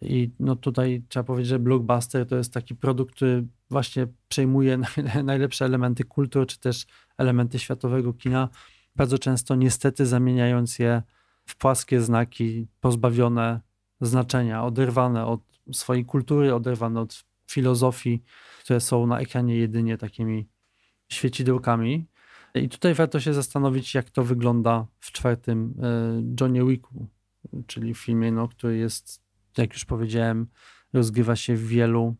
I 0.00 0.30
no 0.40 0.56
tutaj 0.56 1.02
trzeba 1.08 1.24
powiedzieć, 1.24 1.48
że 1.48 1.58
blockbuster 1.58 2.26
to 2.26 2.36
jest 2.36 2.52
taki 2.52 2.74
produkt, 2.74 3.14
który 3.14 3.46
właśnie 3.70 4.06
przejmuje 4.28 4.78
najlepsze 5.24 5.64
elementy 5.64 6.04
kultury, 6.04 6.46
czy 6.46 6.60
też 6.60 6.86
elementy 7.18 7.58
światowego 7.58 8.12
kina, 8.12 8.48
bardzo 8.96 9.18
często 9.18 9.54
niestety 9.54 10.06
zamieniając 10.06 10.78
je 10.78 11.02
w 11.46 11.56
płaskie 11.56 12.00
znaki, 12.00 12.66
pozbawione 12.80 13.60
znaczenia, 14.00 14.64
oderwane 14.64 15.26
od 15.26 15.40
swojej 15.72 16.04
kultury, 16.04 16.54
oderwane 16.54 17.00
od 17.00 17.24
filozofii, 17.50 18.22
które 18.60 18.80
są 18.80 19.06
na 19.06 19.20
ekranie 19.20 19.56
jedynie 19.56 19.98
takimi 19.98 20.48
świecidełkami. 21.08 22.06
I 22.62 22.68
tutaj 22.68 22.94
warto 22.94 23.20
się 23.20 23.34
zastanowić, 23.34 23.94
jak 23.94 24.10
to 24.10 24.24
wygląda 24.24 24.86
w 25.00 25.12
czwartym 25.12 25.74
e, 25.82 26.22
Johnie 26.40 26.64
Wicku, 26.64 27.08
czyli 27.66 27.94
w 27.94 27.98
filmie, 27.98 28.32
no, 28.32 28.48
który 28.48 28.76
jest 28.76 29.26
jak 29.58 29.72
już 29.72 29.84
powiedziałem, 29.84 30.46
rozgrywa 30.92 31.36
się 31.36 31.56
w 31.56 31.66
wielu 31.68 32.16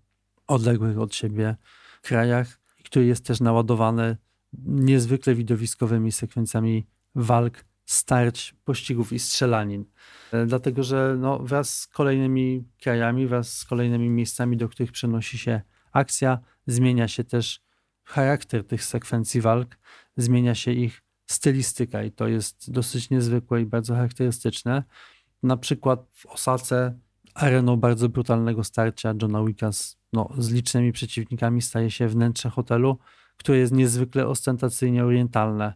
odległych 0.47 0.99
od 0.99 1.15
siebie 1.15 1.57
krajach, 2.03 2.61
który 2.85 3.07
jest 3.07 3.25
też 3.25 3.41
naładowany 3.41 4.17
niezwykle 4.65 5.35
widowiskowymi 5.35 6.13
sekwencjami 6.13 6.87
walk, 7.15 7.65
starć, 7.85 8.55
pościgów 8.65 9.13
i 9.13 9.19
strzelanin. 9.19 9.85
E, 10.33 10.47
dlatego, 10.47 10.83
że 10.83 11.17
no, 11.19 11.39
wraz 11.39 11.79
z 11.79 11.87
kolejnymi 11.87 12.65
krajami, 12.83 13.27
wraz 13.27 13.59
z 13.59 13.65
kolejnymi 13.65 14.11
miejscami, 14.11 14.57
do 14.57 14.69
których 14.69 14.93
przenosi 14.93 15.39
się 15.39 15.61
akcja, 15.93 16.39
zmienia 16.67 17.09
się 17.09 17.25
też 17.25 17.61
charakter 18.05 18.67
tych 18.67 18.85
sekwencji 18.85 19.41
walk, 19.41 19.79
zmienia 20.17 20.55
się 20.55 20.73
ich 20.73 21.03
stylistyka 21.27 22.03
i 22.03 22.13
to 22.13 22.29
jest 22.29 22.71
dosyć 22.73 23.11
niezwykłe 23.11 23.61
i 23.61 23.67
bardzo 23.67 23.95
charakterystyczne. 23.95 24.85
Na 25.43 25.57
przykład 25.57 26.07
w 26.13 26.27
Osace 26.27 26.99
areną 27.35 27.77
bardzo 27.77 28.09
brutalnego 28.09 28.65
starcia 28.65 29.15
Johna 29.23 29.45
Wicka 29.45 29.73
z, 29.73 29.99
no, 30.13 30.29
z 30.39 30.51
licznymi 30.51 30.93
przeciwnikami 30.93 31.63
staje 31.63 31.91
się 31.91 32.09
wnętrze 32.09 32.51
hotelu, 32.51 32.99
które 33.37 33.59
jest 33.59 33.73
niezwykle 33.73 34.27
ostentacyjnie 34.27 35.05
orientalne. 35.05 35.75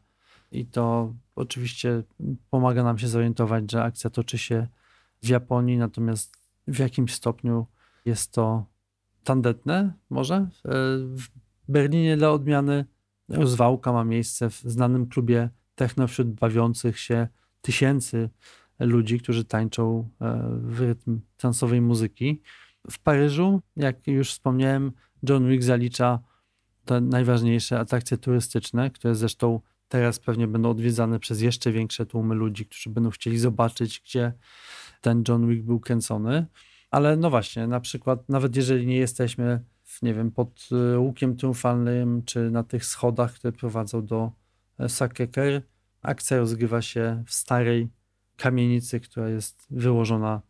I 0.52 0.66
to 0.66 1.14
oczywiście 1.36 2.02
pomaga 2.50 2.84
nam 2.84 2.98
się 2.98 3.08
zorientować, 3.08 3.70
że 3.70 3.82
akcja 3.82 4.10
toczy 4.10 4.38
się 4.38 4.66
w 5.22 5.28
Japonii, 5.28 5.78
natomiast 5.78 6.36
w 6.66 6.78
jakimś 6.78 7.14
stopniu 7.14 7.66
jest 8.04 8.32
to 8.32 8.64
tandetne 9.24 9.92
może. 10.10 10.34
E, 10.34 10.48
w 10.98 11.22
Berlinie 11.68 12.16
dla 12.16 12.30
odmiany 12.30 12.84
rozwałka 13.30 13.92
ma 13.92 14.04
miejsce 14.04 14.50
w 14.50 14.54
znanym 14.54 15.06
klubie 15.06 15.50
techno 15.74 16.08
wśród 16.08 16.28
bawiących 16.28 16.98
się 16.98 17.28
tysięcy 17.60 18.30
ludzi, 18.78 19.20
którzy 19.20 19.44
tańczą 19.44 20.08
e, 20.20 20.42
w 20.62 20.80
rytm 20.80 21.20
transowej 21.36 21.80
muzyki. 21.80 22.42
W 22.90 22.98
Paryżu, 22.98 23.60
jak 23.76 24.06
już 24.06 24.30
wspomniałem, 24.30 24.92
John 25.28 25.48
Wick 25.48 25.62
zalicza 25.62 26.18
te 26.84 27.00
najważniejsze 27.00 27.78
atrakcje 27.78 28.18
turystyczne, 28.18 28.90
które 28.90 29.14
zresztą 29.14 29.60
teraz 29.88 30.18
pewnie 30.18 30.48
będą 30.48 30.70
odwiedzane 30.70 31.18
przez 31.18 31.40
jeszcze 31.40 31.72
większe 31.72 32.06
tłumy 32.06 32.34
ludzi, 32.34 32.66
którzy 32.66 32.90
będą 32.90 33.10
chcieli 33.10 33.38
zobaczyć, 33.38 34.02
gdzie 34.04 34.32
ten 35.00 35.24
John 35.28 35.48
Wick 35.48 35.62
był 35.62 35.80
kręcony. 35.80 36.46
Ale 36.90 37.16
no 37.16 37.30
właśnie, 37.30 37.66
na 37.66 37.80
przykład, 37.80 38.28
nawet 38.28 38.56
jeżeli 38.56 38.86
nie 38.86 38.96
jesteśmy, 38.96 39.64
nie 40.02 40.14
wiem, 40.14 40.30
pod 40.30 40.68
e, 40.72 40.98
łukiem 40.98 41.36
triumfalnym, 41.36 42.22
czy 42.24 42.50
na 42.50 42.62
tych 42.62 42.84
schodach, 42.84 43.34
które 43.34 43.52
prowadzą 43.52 44.06
do 44.06 44.32
e, 44.78 44.86
Sacré-Cœur, 44.86 45.60
akcja 46.02 46.38
rozgrywa 46.38 46.82
się 46.82 47.22
w 47.26 47.34
starej 47.34 47.88
kamienicy, 48.36 49.00
która 49.00 49.28
jest 49.28 49.66
wyłożona 49.70 50.42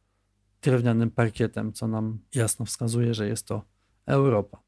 drewnianym 0.63 1.11
parkietem, 1.11 1.73
co 1.73 1.89
nam 1.89 2.19
jasno 2.35 2.67
wskazuje, 2.67 3.15
że 3.15 3.29
jest 3.29 3.47
to 3.47 3.63
Europa. 4.07 4.63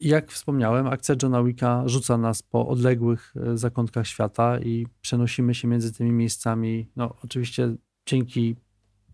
Jak 0.00 0.30
wspomniałem, 0.30 0.86
akcja 0.86 1.14
Johna 1.22 1.42
Wicka 1.42 1.82
rzuca 1.86 2.18
nas 2.18 2.42
po 2.42 2.68
odległych 2.68 3.34
e, 3.36 3.58
zakątkach 3.58 4.06
świata 4.06 4.58
i 4.58 4.86
przenosimy 5.00 5.54
się 5.54 5.68
między 5.68 5.92
tymi 5.92 6.12
miejscami, 6.12 6.90
no 6.96 7.16
oczywiście 7.24 7.76
dzięki 8.06 8.56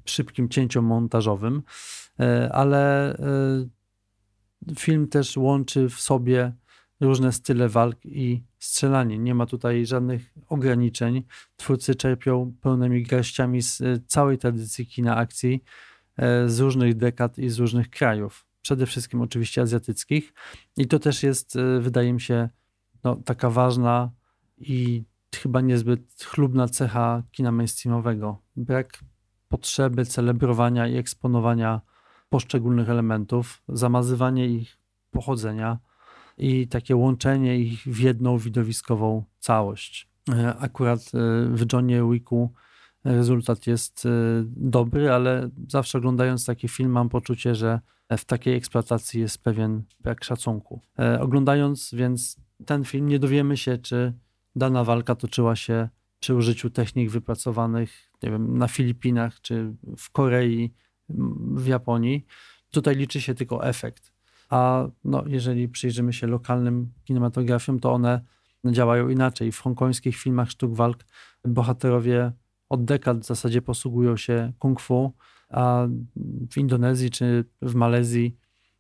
szybkim 0.05 0.49
cięciom 0.49 0.85
montażowym, 0.85 1.63
e, 2.21 2.53
ale 2.53 3.17
film 4.79 5.09
też 5.09 5.37
łączy 5.37 5.89
w 5.89 6.01
sobie 6.01 6.53
różne 7.01 7.33
style 7.33 7.69
walk 7.69 7.99
i 8.05 8.43
strzelanie. 8.59 9.19
Nie 9.19 9.35
ma 9.35 9.47
tutaj 9.47 9.87
żadnych 9.87 10.35
ograniczeń. 10.49 11.25
Twórcy 11.57 11.95
czerpią 11.95 12.53
pełnymi 12.61 13.03
garściami 13.03 13.63
z 13.63 13.83
całej 14.07 14.39
tradycji 14.39 14.87
kina 14.87 15.17
akcji, 15.17 15.65
z 16.47 16.59
różnych 16.59 16.95
dekad 16.95 17.39
i 17.39 17.49
z 17.49 17.59
różnych 17.59 17.91
krajów 17.91 18.47
przede 18.67 18.87
wszystkim 18.87 19.21
oczywiście 19.21 19.63
azjatyckich. 19.63 20.33
I 20.77 20.87
to 20.87 20.99
też 20.99 21.23
jest, 21.23 21.57
e, 21.57 21.81
wydaje 21.81 22.13
mi 22.13 22.21
się, 22.21 22.49
no, 23.05 23.17
taka 23.17 23.51
ważna 23.51 24.11
i 24.59 25.05
chyba 25.35 25.61
niezbyt 25.61 26.25
chlubna 26.25 26.69
cecha 26.69 27.23
kina 27.33 27.53
mainstreamowego. 27.53 28.43
Brak 28.57 28.99
potrzeby 29.49 30.05
celebrowania 30.05 30.89
i 30.89 30.97
eksponowania 30.97 31.81
poszczególnych 32.29 32.91
elementów, 32.91 33.63
zamazywanie 33.69 34.47
ich 34.47 34.79
pochodzenia 35.11 35.79
i 36.39 36.69
takie 36.69 36.97
łączenie 36.97 37.59
ich 37.59 37.83
w 37.83 37.99
jedną 37.99 38.39
widowiskową 38.39 39.25
całość. 39.39 40.09
E, 40.33 40.57
akurat 40.57 41.01
e, 41.01 41.09
w 41.51 41.73
Johnie 41.73 42.03
Wicku 42.11 42.53
rezultat 43.05 43.67
jest 43.67 44.09
dobry, 44.47 45.11
ale 45.11 45.51
zawsze 45.69 45.99
oglądając 45.99 46.47
taki 46.47 46.69
film 46.69 46.91
mam 46.91 47.09
poczucie, 47.09 47.55
że 47.55 47.81
w 48.11 48.25
takiej 48.25 48.55
eksploatacji 48.55 49.21
jest 49.21 49.43
pewien 49.43 49.83
brak 50.01 50.25
szacunku. 50.25 50.81
E, 50.99 51.21
oglądając 51.21 51.95
więc 51.95 52.37
ten 52.67 52.85
film, 52.85 53.09
nie 53.09 53.19
dowiemy 53.19 53.57
się, 53.57 53.79
czy 53.79 54.13
dana 54.57 54.85
walka 54.85 55.15
toczyła 55.15 55.57
się 55.57 55.89
przy 56.21 56.35
użyciu 56.35 56.71
technik 56.71 57.11
wypracowanych 57.11 58.13
nie 58.23 58.31
wiem, 58.31 58.59
na 58.59 58.69
Filipinach, 58.69 59.41
czy 59.41 59.75
w 59.99 60.11
Korei, 60.11 60.75
w 61.57 61.67
Japonii. 61.67 62.27
Tutaj 62.71 62.97
liczy 62.97 63.21
się 63.21 63.35
tylko 63.35 63.67
efekt. 63.67 64.13
A 64.51 64.89
no, 65.05 65.25
jeżeli 65.27 65.69
przyjrzymy 65.69 66.13
się 66.13 66.27
lokalnym 66.27 66.93
kinematografiom, 67.05 67.81
to 67.81 67.93
one 67.93 68.21
działają 68.65 69.09
inaczej. 69.09 69.53
W 69.53 69.61
hongkońskich 69.61 70.17
filmach 70.17 70.51
sztuk 70.51 70.75
walk 70.75 71.05
bohaterowie 71.45 72.33
od 72.69 72.85
dekad 72.85 73.19
w 73.19 73.27
zasadzie 73.27 73.63
posługują 73.63 74.17
się 74.17 74.53
kung 74.59 74.81
fu, 74.81 75.13
a 75.49 75.87
w 76.51 76.57
Indonezji 76.57 77.11
czy 77.11 77.45
w 77.63 77.75
Malezji 77.75 78.37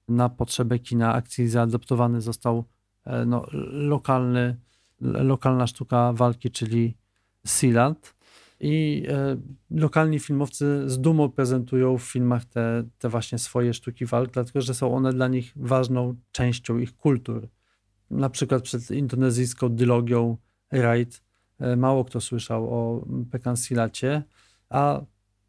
na 0.08 0.28
potrzebę 0.28 0.78
kina 0.78 1.14
akcji 1.14 1.48
zaadoptowany 1.48 2.20
został 2.20 2.64
e, 3.04 3.26
no, 3.26 3.46
lokalny, 3.72 4.56
lokalna 5.00 5.66
sztuka 5.66 6.12
walki, 6.12 6.50
czyli 6.50 6.96
Silat. 7.46 8.15
I 8.60 9.06
e, 9.08 9.36
lokalni 9.70 10.18
filmowcy 10.18 10.90
z 10.90 11.00
dumą 11.00 11.28
prezentują 11.28 11.98
w 11.98 12.02
filmach 12.02 12.44
te, 12.44 12.84
te 12.98 13.08
właśnie 13.08 13.38
swoje 13.38 13.74
sztuki 13.74 14.06
walk, 14.06 14.30
dlatego 14.30 14.60
że 14.60 14.74
są 14.74 14.94
one 14.94 15.12
dla 15.12 15.28
nich 15.28 15.52
ważną 15.56 16.14
częścią 16.32 16.78
ich 16.78 16.96
kultur. 16.96 17.48
Na 18.10 18.30
przykład 18.30 18.62
przed 18.62 18.90
indonezyjską 18.90 19.68
dylogią 19.68 20.36
Raid 20.72 21.22
e, 21.58 21.76
mało 21.76 22.04
kto 22.04 22.20
słyszał 22.20 22.74
o 22.74 23.06
Pekan 23.30 23.56
Silacie, 23.56 24.22
a 24.68 25.00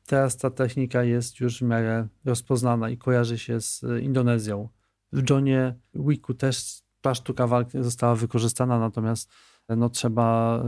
teraz 0.05 0.37
ta 0.37 0.49
technika 0.49 1.03
jest 1.03 1.39
już 1.39 1.59
w 1.59 1.61
miarę 1.61 2.07
rozpoznana 2.25 2.89
i 2.89 2.97
kojarzy 2.97 3.37
się 3.37 3.61
z 3.61 3.83
Indonezją. 4.01 4.69
W 5.11 5.29
Johnie 5.29 5.75
Wicku 5.93 6.33
też 6.33 6.81
ta 7.01 7.15
sztuka 7.15 7.47
walki 7.47 7.83
została 7.83 8.15
wykorzystana, 8.15 8.79
natomiast 8.79 9.31
no, 9.69 9.89
trzeba 9.89 10.63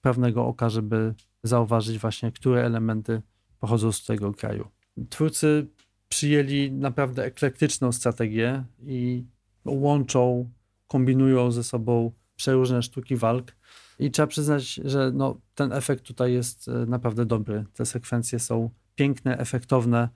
pewnego 0.00 0.46
oka, 0.46 0.70
żeby 0.70 1.14
zauważyć 1.46 1.98
właśnie, 1.98 2.32
które 2.32 2.64
elementy 2.64 3.22
pochodzą 3.58 3.92
z 3.92 4.04
tego 4.04 4.34
kraju. 4.34 4.68
Twórcy 5.10 5.66
przyjęli 6.08 6.72
naprawdę 6.72 7.24
eklektyczną 7.24 7.92
strategię 7.92 8.64
i 8.86 9.24
łączą, 9.64 10.50
kombinują 10.88 11.50
ze 11.50 11.64
sobą 11.64 12.12
przeróżne 12.36 12.82
sztuki 12.82 13.16
walk. 13.16 13.56
I 13.98 14.10
trzeba 14.10 14.26
przyznać, 14.26 14.74
że 14.84 15.12
no, 15.14 15.40
ten 15.54 15.72
efekt 15.72 16.04
tutaj 16.04 16.32
jest 16.32 16.68
e, 16.68 16.72
naprawdę 16.72 17.26
dobry. 17.26 17.64
Te 17.74 17.86
sekwencje 17.86 18.38
są 18.38 18.70
piękne, 18.94 19.38
efektowne, 19.38 20.08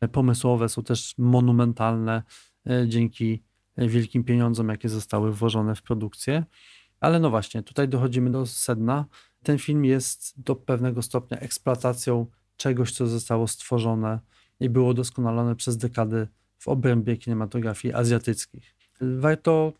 e, 0.00 0.08
pomysłowe, 0.08 0.68
są 0.68 0.82
też 0.82 1.14
monumentalne 1.18 2.22
e, 2.66 2.88
dzięki 2.88 3.42
wielkim 3.76 4.24
pieniądzom, 4.24 4.68
jakie 4.68 4.88
zostały 4.88 5.32
włożone 5.32 5.74
w 5.74 5.82
produkcję. 5.82 6.44
Ale 7.00 7.20
no 7.20 7.30
właśnie, 7.30 7.62
tutaj 7.62 7.88
dochodzimy 7.88 8.30
do 8.30 8.46
sedna. 8.46 9.06
Ten 9.42 9.58
film 9.58 9.84
jest 9.84 10.42
do 10.42 10.56
pewnego 10.56 11.02
stopnia 11.02 11.38
eksploatacją 11.38 12.26
czegoś, 12.56 12.92
co 12.92 13.06
zostało 13.06 13.48
stworzone 13.48 14.20
i 14.60 14.68
było 14.70 14.94
doskonalone 14.94 15.56
przez 15.56 15.76
dekady 15.76 16.28
w 16.58 16.68
obrębie 16.68 17.16
kinematografii 17.16 17.94
azjatyckich. 17.94 18.74
Warto 19.00 19.72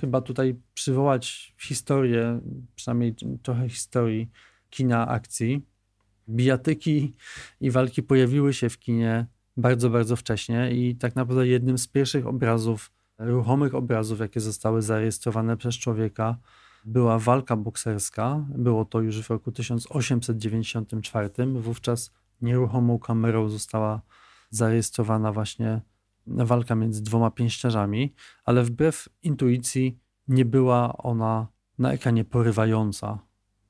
chyba 0.00 0.20
tutaj 0.20 0.56
przywołać 0.74 1.54
historię, 1.60 2.40
przynajmniej 2.74 3.14
trochę 3.42 3.68
historii 3.68 4.30
kina 4.70 5.08
akcji. 5.08 5.66
Bijatyki 6.28 7.16
i 7.60 7.70
walki 7.70 8.02
pojawiły 8.02 8.54
się 8.54 8.68
w 8.68 8.78
kinie 8.78 9.26
bardzo, 9.56 9.90
bardzo 9.90 10.16
wcześnie 10.16 10.70
i 10.72 10.96
tak 10.96 11.16
naprawdę 11.16 11.46
jednym 11.46 11.78
z 11.78 11.86
pierwszych 11.86 12.26
obrazów, 12.26 12.92
ruchomych 13.18 13.74
obrazów, 13.74 14.20
jakie 14.20 14.40
zostały 14.40 14.82
zarejestrowane 14.82 15.56
przez 15.56 15.74
człowieka, 15.74 16.38
była 16.88 17.18
walka 17.18 17.56
bokserska. 17.56 18.46
Było 18.48 18.84
to 18.84 19.00
już 19.00 19.22
w 19.22 19.30
roku 19.30 19.52
1894. 19.52 21.30
Wówczas 21.60 22.12
nieruchomą 22.40 22.98
kamerą 22.98 23.48
została 23.48 24.02
zarejestrowana 24.50 25.32
właśnie 25.32 25.80
walka 26.26 26.74
między 26.74 27.02
dwoma 27.02 27.30
pięściarzami, 27.30 28.14
ale 28.44 28.62
wbrew 28.62 29.08
intuicji 29.22 29.98
nie 30.28 30.44
była 30.44 30.96
ona 30.96 31.46
na 31.78 31.92
ekranie 31.92 32.24
porywająca. 32.24 33.18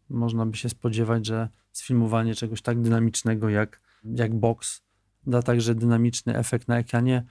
Można 0.09 0.47
by 0.47 0.57
się 0.57 0.69
spodziewać, 0.69 1.27
że 1.27 1.49
sfilmowanie 1.73 2.35
czegoś 2.35 2.63
tak 2.63 2.83
dynamicznego 2.83 3.49
jak, 3.49 3.81
jak 4.05 4.35
boks 4.35 4.83
da 5.27 5.43
także 5.43 5.75
dynamiczny 5.75 6.37
efekt 6.37 6.69
na 6.69 6.79
ekranie. 6.79 7.25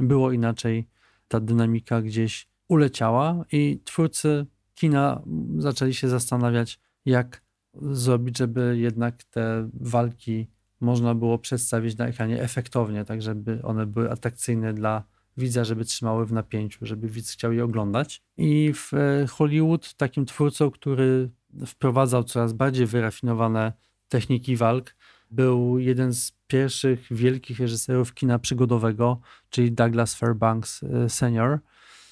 Było 0.00 0.32
inaczej, 0.32 0.88
ta 1.28 1.40
dynamika 1.40 2.02
gdzieś 2.02 2.48
uleciała 2.68 3.44
i 3.52 3.80
twórcy 3.84 4.46
kina 4.74 5.22
zaczęli 5.58 5.94
się 5.94 6.08
zastanawiać, 6.08 6.80
jak 7.04 7.42
zrobić, 7.82 8.38
żeby 8.38 8.76
jednak 8.78 9.24
te 9.24 9.68
walki 9.74 10.46
można 10.80 11.14
było 11.14 11.38
przedstawić 11.38 11.96
na 11.96 12.06
ekranie 12.06 12.42
efektownie, 12.42 13.04
tak 13.04 13.22
żeby 13.22 13.60
one 13.62 13.86
były 13.86 14.10
atrakcyjne 14.10 14.74
dla 14.74 15.04
widza, 15.36 15.64
żeby 15.64 15.84
trzymały 15.84 16.26
w 16.26 16.32
napięciu, 16.32 16.86
żeby 16.86 17.08
widz 17.08 17.32
chciał 17.32 17.52
je 17.52 17.64
oglądać. 17.64 18.22
I 18.36 18.72
w 18.74 18.94
e, 18.94 19.26
Hollywood 19.26 19.94
takim 19.94 20.26
twórcą, 20.26 20.70
który 20.70 21.30
wprowadzał 21.66 22.24
coraz 22.24 22.52
bardziej 22.52 22.86
wyrafinowane 22.86 23.72
techniki 24.08 24.56
walk, 24.56 24.94
był 25.30 25.78
jeden 25.78 26.14
z 26.14 26.32
pierwszych 26.46 27.06
wielkich 27.10 27.60
reżyserów 27.60 28.14
kina 28.14 28.38
przygodowego, 28.38 29.20
czyli 29.50 29.72
Douglas 29.72 30.14
Fairbanks 30.14 30.82
e, 30.82 31.08
senior. 31.08 31.58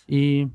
I 0.08 0.48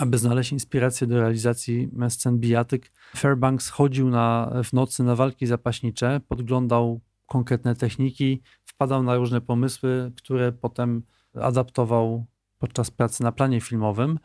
aby 0.00 0.18
znaleźć 0.18 0.52
inspirację 0.52 1.06
do 1.06 1.20
realizacji 1.20 1.90
scen 2.08 2.38
bijatyk, 2.38 2.92
Fairbanks 3.16 3.68
chodził 3.68 4.10
na, 4.10 4.52
w 4.64 4.72
nocy 4.72 5.02
na 5.02 5.16
walki 5.16 5.46
zapaśnicze, 5.46 6.20
podglądał 6.28 7.00
konkretne 7.26 7.74
techniki, 7.74 8.42
wpadał 8.64 9.02
na 9.02 9.16
różne 9.16 9.40
pomysły, 9.40 10.12
które 10.16 10.52
potem 10.52 11.02
adaptował 11.34 12.26
podczas 12.58 12.90
pracy 12.90 13.22
na 13.22 13.32
planie 13.32 13.60
filmowym. 13.60 14.18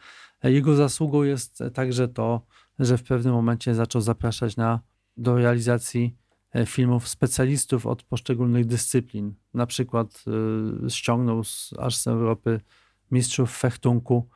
Jego 0.44 0.76
zasługą 0.76 1.24
jest 1.24 1.64
także 1.74 2.08
to, 2.08 2.42
że 2.80 2.98
w 2.98 3.04
pewnym 3.04 3.34
momencie 3.34 3.76
zaczął 3.76 4.02
zapraszać 4.02 4.58
na, 4.58 4.80
do 5.18 5.38
realizacji 5.38 6.16
e, 6.52 6.66
filmów 6.66 7.08
specjalistów 7.08 7.86
od 7.86 8.04
poszczególnych 8.04 8.66
dyscyplin. 8.66 9.34
Na 9.54 9.66
przykład 9.66 10.24
y, 10.86 10.90
ściągnął 10.90 11.44
z, 11.44 11.74
aż 11.80 11.96
z 11.96 12.08
Europy 12.08 12.60
mistrzów 13.12 13.58
fechtunku, 13.58 14.30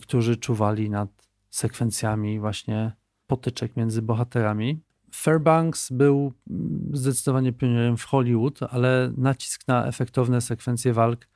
którzy 0.00 0.36
czuwali 0.36 0.90
nad 0.90 1.08
sekwencjami 1.50 2.40
właśnie 2.40 2.92
potyczek 3.26 3.76
między 3.76 4.02
bohaterami. 4.02 4.80
Fairbanks 5.14 5.92
był 5.92 6.32
mm, 6.50 6.90
zdecydowanie 6.92 7.52
pionierem 7.52 7.96
w 7.96 8.04
Hollywood, 8.04 8.62
ale 8.62 9.12
nacisk 9.16 9.68
na 9.68 9.86
efektowne 9.86 10.40
sekwencje 10.40 10.92
walk 10.92 11.28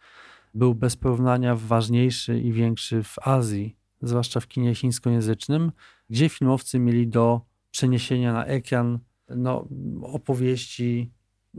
był 0.54 0.74
bez 0.74 0.96
porównania 0.96 1.54
ważniejszy 1.56 2.40
i 2.40 2.52
większy 2.52 3.02
w 3.02 3.16
Azji, 3.28 3.76
zwłaszcza 4.02 4.40
w 4.40 4.48
kinie 4.48 4.74
chińskojęzycznym, 4.74 5.72
gdzie 6.11 6.28
filmowcy 6.28 6.78
mieli 6.78 7.09
do 7.09 7.40
przeniesienia 7.70 8.32
na 8.32 8.44
ekran 8.44 8.98
no, 9.28 9.68
opowieści, 10.02 11.11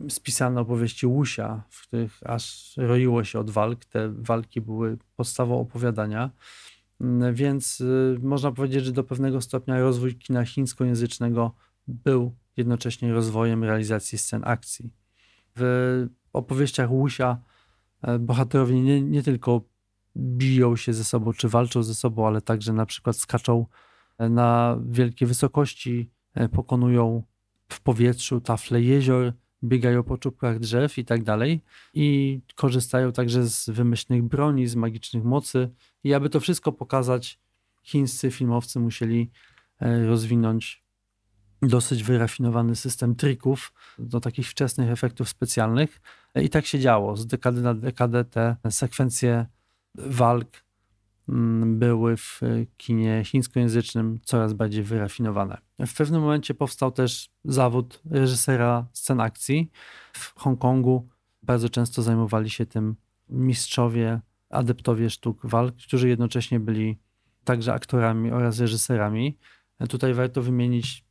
spisane 0.09 0.61
opowieści 0.61 1.07
Łusia, 1.07 1.63
w 1.69 1.87
których 1.87 2.19
aż 2.25 2.73
roiło 2.77 3.23
się 3.23 3.39
od 3.39 3.49
walk. 3.49 3.85
Te 3.85 4.09
walki 4.09 4.61
były 4.61 4.97
podstawą 5.15 5.59
opowiadania. 5.59 6.31
Więc 7.33 7.81
y, 7.81 8.19
można 8.21 8.51
powiedzieć, 8.51 8.85
że 8.85 8.91
do 8.91 9.03
pewnego 9.03 9.41
stopnia 9.41 9.79
rozwój 9.79 10.15
kina 10.15 10.45
chińskojęzycznego 10.45 11.55
był 11.87 12.35
jednocześnie 12.57 13.13
rozwojem 13.13 13.63
realizacji 13.63 14.17
scen 14.17 14.41
akcji. 14.45 14.93
W 15.55 16.07
opowieściach 16.33 16.91
Łusia 16.91 17.37
e, 18.01 18.19
bohaterowie 18.19 18.81
nie, 18.81 19.01
nie 19.01 19.23
tylko 19.23 19.61
biją 20.17 20.75
się 20.75 20.93
ze 20.93 21.03
sobą 21.03 21.33
czy 21.33 21.49
walczą 21.49 21.83
ze 21.83 21.95
sobą, 21.95 22.27
ale 22.27 22.41
także 22.41 22.73
na 22.73 22.85
przykład 22.85 23.15
skaczą 23.15 23.65
e, 24.17 24.29
na 24.29 24.79
wielkie 24.89 25.25
wysokości, 25.25 26.11
e, 26.33 26.49
pokonują 26.49 27.23
w 27.69 27.81
powietrzu 27.81 28.41
tafle 28.41 28.81
jezior, 28.81 29.33
biegają 29.63 30.03
po 30.03 30.17
czubkach 30.17 30.59
drzew 30.59 30.97
i 30.97 31.05
tak 31.05 31.23
dalej. 31.23 31.61
I 31.93 32.39
korzystają 32.55 33.11
także 33.11 33.47
z 33.47 33.69
wymyślnych 33.69 34.23
broni, 34.23 34.67
z 34.67 34.75
magicznych 34.75 35.23
mocy. 35.23 35.69
I 36.03 36.13
aby 36.13 36.29
to 36.29 36.39
wszystko 36.39 36.71
pokazać, 36.71 37.39
chińscy 37.83 38.31
filmowcy 38.31 38.79
musieli 38.79 39.31
rozwinąć 40.07 40.83
dosyć 41.61 42.03
wyrafinowany 42.03 42.75
system 42.75 43.15
trików 43.15 43.73
do 43.99 44.19
takich 44.19 44.49
wczesnych 44.49 44.89
efektów 44.89 45.29
specjalnych. 45.29 46.01
I 46.35 46.49
tak 46.49 46.65
się 46.65 46.79
działo. 46.79 47.15
Z 47.15 47.27
dekady 47.27 47.61
na 47.61 47.73
dekadę 47.73 48.25
te 48.25 48.55
sekwencje 48.69 49.45
walk 49.95 50.66
były 51.65 52.17
w 52.17 52.41
kinie 52.77 53.23
chińskojęzycznym 53.25 54.19
coraz 54.23 54.53
bardziej 54.53 54.83
wyrafinowane. 54.83 55.57
W 55.87 55.93
pewnym 55.93 56.21
momencie 56.21 56.53
powstał 56.53 56.91
też 56.91 57.29
zawód 57.45 58.01
reżysera 58.11 58.87
scen 58.93 59.21
akcji. 59.21 59.71
W 60.13 60.33
Hongkongu 60.39 61.09
bardzo 61.43 61.69
często 61.69 62.01
zajmowali 62.01 62.49
się 62.49 62.65
tym 62.65 62.95
mistrzowie, 63.29 64.21
adeptowie 64.49 65.09
sztuk 65.09 65.39
walk, 65.43 65.75
którzy 65.75 66.09
jednocześnie 66.09 66.59
byli 66.59 66.97
także 67.43 67.73
aktorami 67.73 68.31
oraz 68.31 68.59
reżyserami. 68.59 69.37
Tutaj 69.89 70.13
warto 70.13 70.41
wymienić 70.41 71.05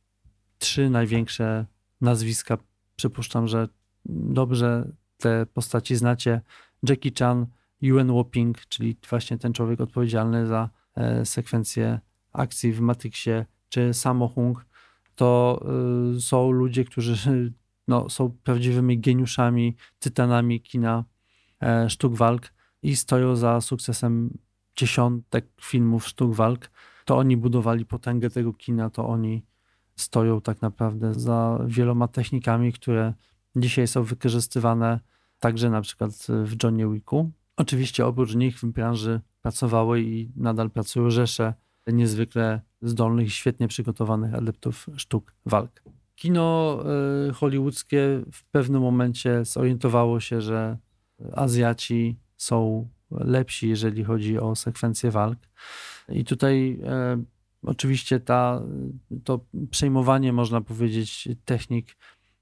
trzy 0.57 0.89
największe 0.89 1.65
nazwiska. 2.01 2.57
Przypuszczam, 2.95 3.47
że 3.47 3.67
dobrze 4.05 4.91
te 5.17 5.45
postaci 5.45 5.95
znacie. 5.95 6.41
Jackie 6.89 7.11
Chan, 7.19 7.47
Yuen 7.81 8.11
Woping, 8.11 8.65
czyli 8.65 8.97
właśnie 9.09 9.37
ten 9.37 9.53
człowiek 9.53 9.81
odpowiedzialny 9.81 10.47
za 10.47 10.69
e, 10.95 11.25
sekwencję 11.25 11.99
akcji 12.33 12.73
w 12.73 12.79
Matrixie, 12.79 13.45
czy 13.69 13.93
Sammo 13.93 14.27
Hung, 14.27 14.65
to 15.15 15.61
y, 16.15 16.21
są 16.21 16.51
ludzie, 16.51 16.85
którzy 16.85 17.15
no, 17.87 18.09
są 18.09 18.37
prawdziwymi 18.43 18.99
geniuszami, 18.99 19.75
tytanami 19.99 20.61
kina 20.61 21.05
e, 21.63 21.89
sztuk 21.89 22.15
walk 22.15 22.53
i 22.83 22.95
stoją 22.95 23.35
za 23.35 23.61
sukcesem 23.61 24.37
dziesiątek 24.75 25.47
filmów 25.61 26.07
sztuk 26.07 26.35
walk. 26.35 26.71
To 27.05 27.17
oni 27.17 27.37
budowali 27.37 27.85
potęgę 27.85 28.29
tego 28.29 28.53
kina, 28.53 28.89
to 28.89 29.07
oni 29.07 29.45
stoją 29.95 30.41
tak 30.41 30.61
naprawdę 30.61 31.13
za 31.13 31.59
wieloma 31.67 32.07
technikami, 32.07 32.73
które 32.73 33.13
dzisiaj 33.55 33.87
są 33.87 34.03
wykorzystywane 34.03 34.99
także 35.39 35.69
na 35.69 35.81
przykład 35.81 36.11
w 36.29 36.63
Johnny 36.63 36.93
Wicku. 36.93 37.31
Oczywiście 37.57 38.05
oprócz 38.05 38.35
nich 38.35 38.59
w 38.59 38.65
branży 38.65 39.21
pracowały 39.41 40.01
i 40.01 40.31
nadal 40.35 40.71
pracują 40.71 41.09
rzesze 41.09 41.53
niezwykle 41.87 42.61
zdolnych 42.81 43.27
i 43.27 43.31
świetnie 43.31 43.67
przygotowanych 43.67 44.33
adeptów 44.33 44.87
sztuk 44.95 45.33
walk. 45.45 45.83
Kino 46.15 46.79
e, 47.29 47.33
hollywoodzkie 47.33 48.23
w 48.31 48.43
pewnym 48.43 48.81
momencie 48.81 49.45
zorientowało 49.45 50.19
się, 50.19 50.41
że 50.41 50.77
Azjaci 51.33 52.19
są 52.37 52.89
lepsi, 53.11 53.69
jeżeli 53.69 54.03
chodzi 54.03 54.39
o 54.39 54.55
sekwencję 54.55 55.11
walk. 55.11 55.39
I 56.09 56.25
tutaj 56.25 56.79
e, 56.83 57.23
Oczywiście 57.67 58.19
ta, 58.19 58.61
to 59.23 59.45
przejmowanie, 59.71 60.33
można 60.33 60.61
powiedzieć, 60.61 61.29
technik 61.45 61.97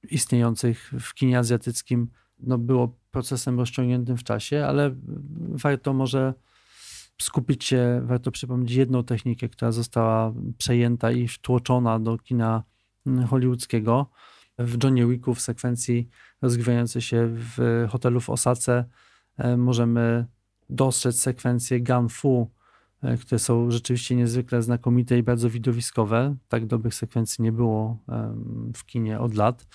istniejących 0.09 0.93
w 0.99 1.13
kinie 1.13 1.39
azjatyckim 1.39 2.07
no 2.39 2.57
było 2.57 2.97
procesem 3.15 3.59
rozciągniętym 3.59 4.17
w 4.17 4.23
czasie, 4.23 4.65
ale 4.65 4.95
warto 5.37 5.93
może 5.93 6.33
skupić 7.21 7.65
się, 7.65 8.01
warto 8.03 8.31
przypomnieć 8.31 8.71
jedną 8.71 9.03
technikę, 9.03 9.49
która 9.49 9.71
została 9.71 10.33
przejęta 10.57 11.11
i 11.11 11.27
wtłoczona 11.27 11.99
do 11.99 12.17
kina 12.17 12.63
hollywoodzkiego. 13.29 14.09
W 14.59 14.83
Johnny 14.83 15.07
Wicku 15.07 15.35
w 15.35 15.41
sekwencji 15.41 16.09
rozgrywającej 16.41 17.01
się 17.01 17.27
w 17.27 17.85
hotelu 17.89 18.19
w 18.21 18.29
Osace 18.29 18.85
e, 19.37 19.57
możemy 19.57 20.25
dostrzec 20.69 21.19
sekwencję 21.19 21.81
Gun 21.81 22.09
Fu, 22.09 22.51
E, 23.05 23.17
które 23.17 23.39
są 23.39 23.71
rzeczywiście 23.71 24.15
niezwykle 24.15 24.61
znakomite 24.61 25.17
i 25.17 25.23
bardzo 25.23 25.49
widowiskowe. 25.49 26.35
Tak 26.47 26.65
dobrych 26.65 26.95
sekwencji 26.95 27.43
nie 27.43 27.51
było 27.51 27.97
w 28.75 28.85
kinie 28.85 29.19
od 29.19 29.33
lat. 29.33 29.67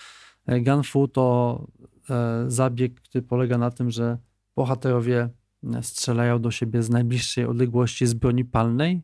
E, 0.45 0.61
Gunfu 0.61 1.07
to 1.07 1.67
e, 1.83 1.87
zabieg, 2.47 3.01
który 3.01 3.21
polega 3.21 3.57
na 3.57 3.71
tym, 3.71 3.91
że 3.91 4.17
bohaterowie 4.55 5.29
strzelają 5.81 6.41
do 6.41 6.51
siebie 6.51 6.83
z 6.83 6.89
najbliższej 6.89 7.45
odległości 7.45 8.07
z 8.07 8.13
broni 8.13 8.45
palnej, 8.45 9.01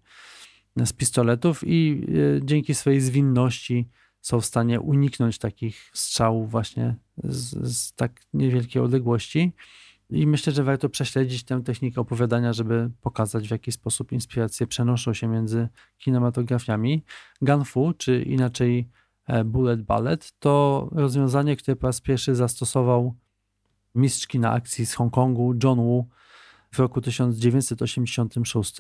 z 0.86 0.94
pistoletów 0.94 1.64
i 1.66 2.08
dzięki 2.42 2.76
swojej 2.76 3.02
zwinności 3.02 3.90
są 4.22 4.42
w 4.42 4.46
stanie 4.46 4.80
uniknąć 4.80 5.38
takich 5.38 5.92
strzałów 5.94 6.52
właśnie 6.52 6.96
z, 7.24 7.68
z 7.78 7.94
tak 7.94 8.22
niewielkiej 8.34 8.82
odległości. 8.82 9.54
I 10.10 10.28
myślę, 10.28 10.54
że 10.54 10.64
warto 10.64 10.90
prześledzić 10.90 11.44
tę 11.44 11.62
technikę 11.62 12.02
opowiadania, 12.02 12.54
żeby 12.54 12.90
pokazać, 13.02 13.48
w 13.48 13.52
jaki 13.52 13.72
sposób 13.72 14.12
inspiracje 14.12 14.68
przenoszą 14.68 15.14
się 15.14 15.28
między 15.28 15.68
kinematografiami. 15.98 17.04
Gunfu, 17.42 17.94
czy 17.98 18.22
inaczej 18.22 18.80
e, 18.80 18.86
Bullet 19.46 19.82
Ballet, 19.82 20.34
to 20.40 20.88
rozwiązanie, 20.92 21.56
które 21.56 21.76
po 21.76 21.88
raz 21.88 22.02
pierwszy 22.02 22.36
zastosował 22.36 23.16
mistrz 23.96 24.28
kina 24.28 24.52
akcji 24.52 24.86
z 24.86 24.94
Hongkongu 24.94 25.54
John 25.64 25.80
Woo 25.80 26.08
w 26.72 26.80
roku 26.80 27.02
1986 27.02 28.76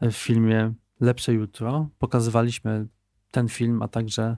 w 0.00 0.12
filmie 0.12 0.72
Lepsze 1.00 1.32
Jutro. 1.32 1.88
Pokazywaliśmy 1.98 2.86
ten 3.30 3.48
film, 3.48 3.82
a 3.82 3.88
także 3.88 4.36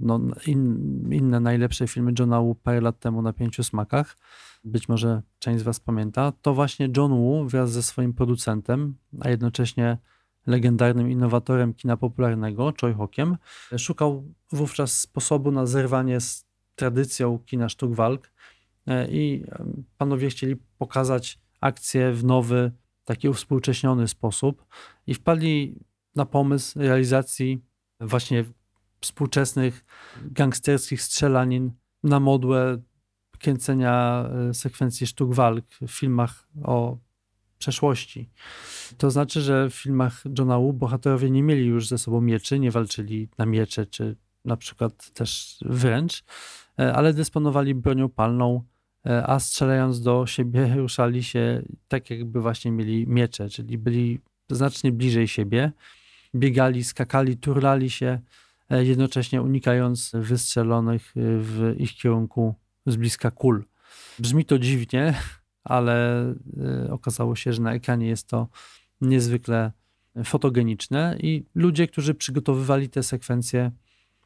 no, 0.00 0.20
in, 0.46 1.12
inne 1.12 1.40
najlepsze 1.40 1.88
filmy 1.88 2.12
Johna 2.18 2.40
Woo 2.40 2.54
parę 2.54 2.80
lat 2.80 2.98
temu 2.98 3.22
na 3.22 3.32
Pięciu 3.32 3.64
Smakach 3.64 4.16
być 4.64 4.88
może 4.88 5.22
część 5.38 5.60
z 5.60 5.62
Was 5.62 5.80
pamięta, 5.80 6.32
to 6.42 6.54
właśnie 6.54 6.88
John 6.96 7.12
Woo 7.12 7.44
wraz 7.48 7.72
ze 7.72 7.82
swoim 7.82 8.14
producentem, 8.14 8.94
a 9.20 9.28
jednocześnie 9.28 9.98
legendarnym 10.46 11.10
innowatorem 11.10 11.74
kina 11.74 11.96
popularnego, 11.96 12.72
Choi 12.80 12.92
Hokiem, 12.92 13.36
szukał 13.78 14.34
wówczas 14.52 15.00
sposobu 15.00 15.50
na 15.50 15.66
zerwanie 15.66 16.20
z 16.20 16.46
tradycją 16.74 17.38
kina 17.38 17.68
sztuk 17.68 17.94
walk 17.94 18.32
e, 18.86 19.08
i 19.10 19.44
panowie 19.98 20.30
chcieli 20.30 20.56
pokazać 20.78 21.38
akcję 21.60 22.12
w 22.12 22.24
nowy, 22.24 22.72
taki 23.04 23.28
uwspółcześniony 23.28 24.08
sposób 24.08 24.66
i 25.06 25.14
wpadli 25.14 25.78
na 26.14 26.26
pomysł 26.26 26.78
realizacji 26.78 27.64
właśnie 28.00 28.44
współczesnych 29.00 29.84
gangsterskich 30.24 31.02
strzelanin 31.02 31.70
na 32.02 32.20
modłę 32.20 32.82
kręcenia 33.38 34.26
e, 34.50 34.54
sekwencji 34.54 35.06
sztuk 35.06 35.34
walk 35.34 35.64
w 35.82 35.90
filmach 35.90 36.48
o 36.62 36.98
przeszłości. 37.58 38.30
To 38.98 39.10
znaczy, 39.10 39.40
że 39.40 39.70
w 39.70 39.74
filmach 39.74 40.22
Johna 40.38 40.58
Woo 40.58 40.72
bohaterowie 40.72 41.30
nie 41.30 41.42
mieli 41.42 41.66
już 41.66 41.88
ze 41.88 41.98
sobą 41.98 42.20
mieczy, 42.20 42.58
nie 42.58 42.70
walczyli 42.70 43.28
na 43.38 43.46
miecze, 43.46 43.86
czy 43.86 44.16
na 44.44 44.56
przykład 44.56 45.10
też 45.10 45.58
wręcz, 45.64 46.24
e, 46.78 46.94
ale 46.94 47.14
dysponowali 47.14 47.74
bronią 47.74 48.08
palną, 48.08 48.62
e, 49.06 49.26
a 49.26 49.40
strzelając 49.40 50.00
do 50.00 50.26
siebie 50.26 50.74
ruszali 50.76 51.24
się 51.24 51.62
tak, 51.88 52.10
jakby 52.10 52.40
właśnie 52.40 52.72
mieli 52.72 53.06
miecze, 53.06 53.48
czyli 53.48 53.78
byli 53.78 54.20
znacznie 54.50 54.92
bliżej 54.92 55.28
siebie. 55.28 55.72
biegali, 56.34 56.84
skakali, 56.84 57.36
turlali 57.36 57.90
się, 57.90 58.18
e, 58.70 58.84
jednocześnie 58.84 59.42
unikając 59.42 60.12
wystrzelonych 60.14 61.12
w 61.16 61.74
ich 61.78 61.94
kierunku 61.94 62.54
z 62.86 62.96
bliska 62.96 63.30
kul. 63.30 63.64
Brzmi 64.18 64.44
to 64.44 64.58
dziwnie, 64.58 65.14
ale 65.64 66.24
okazało 66.90 67.36
się, 67.36 67.52
że 67.52 67.62
na 67.62 67.74
ekranie 67.74 68.06
jest 68.06 68.28
to 68.28 68.48
niezwykle 69.00 69.72
fotogeniczne 70.24 71.16
i 71.20 71.46
ludzie, 71.54 71.88
którzy 71.88 72.14
przygotowywali 72.14 72.88
te 72.88 73.02
sekwencje, 73.02 73.70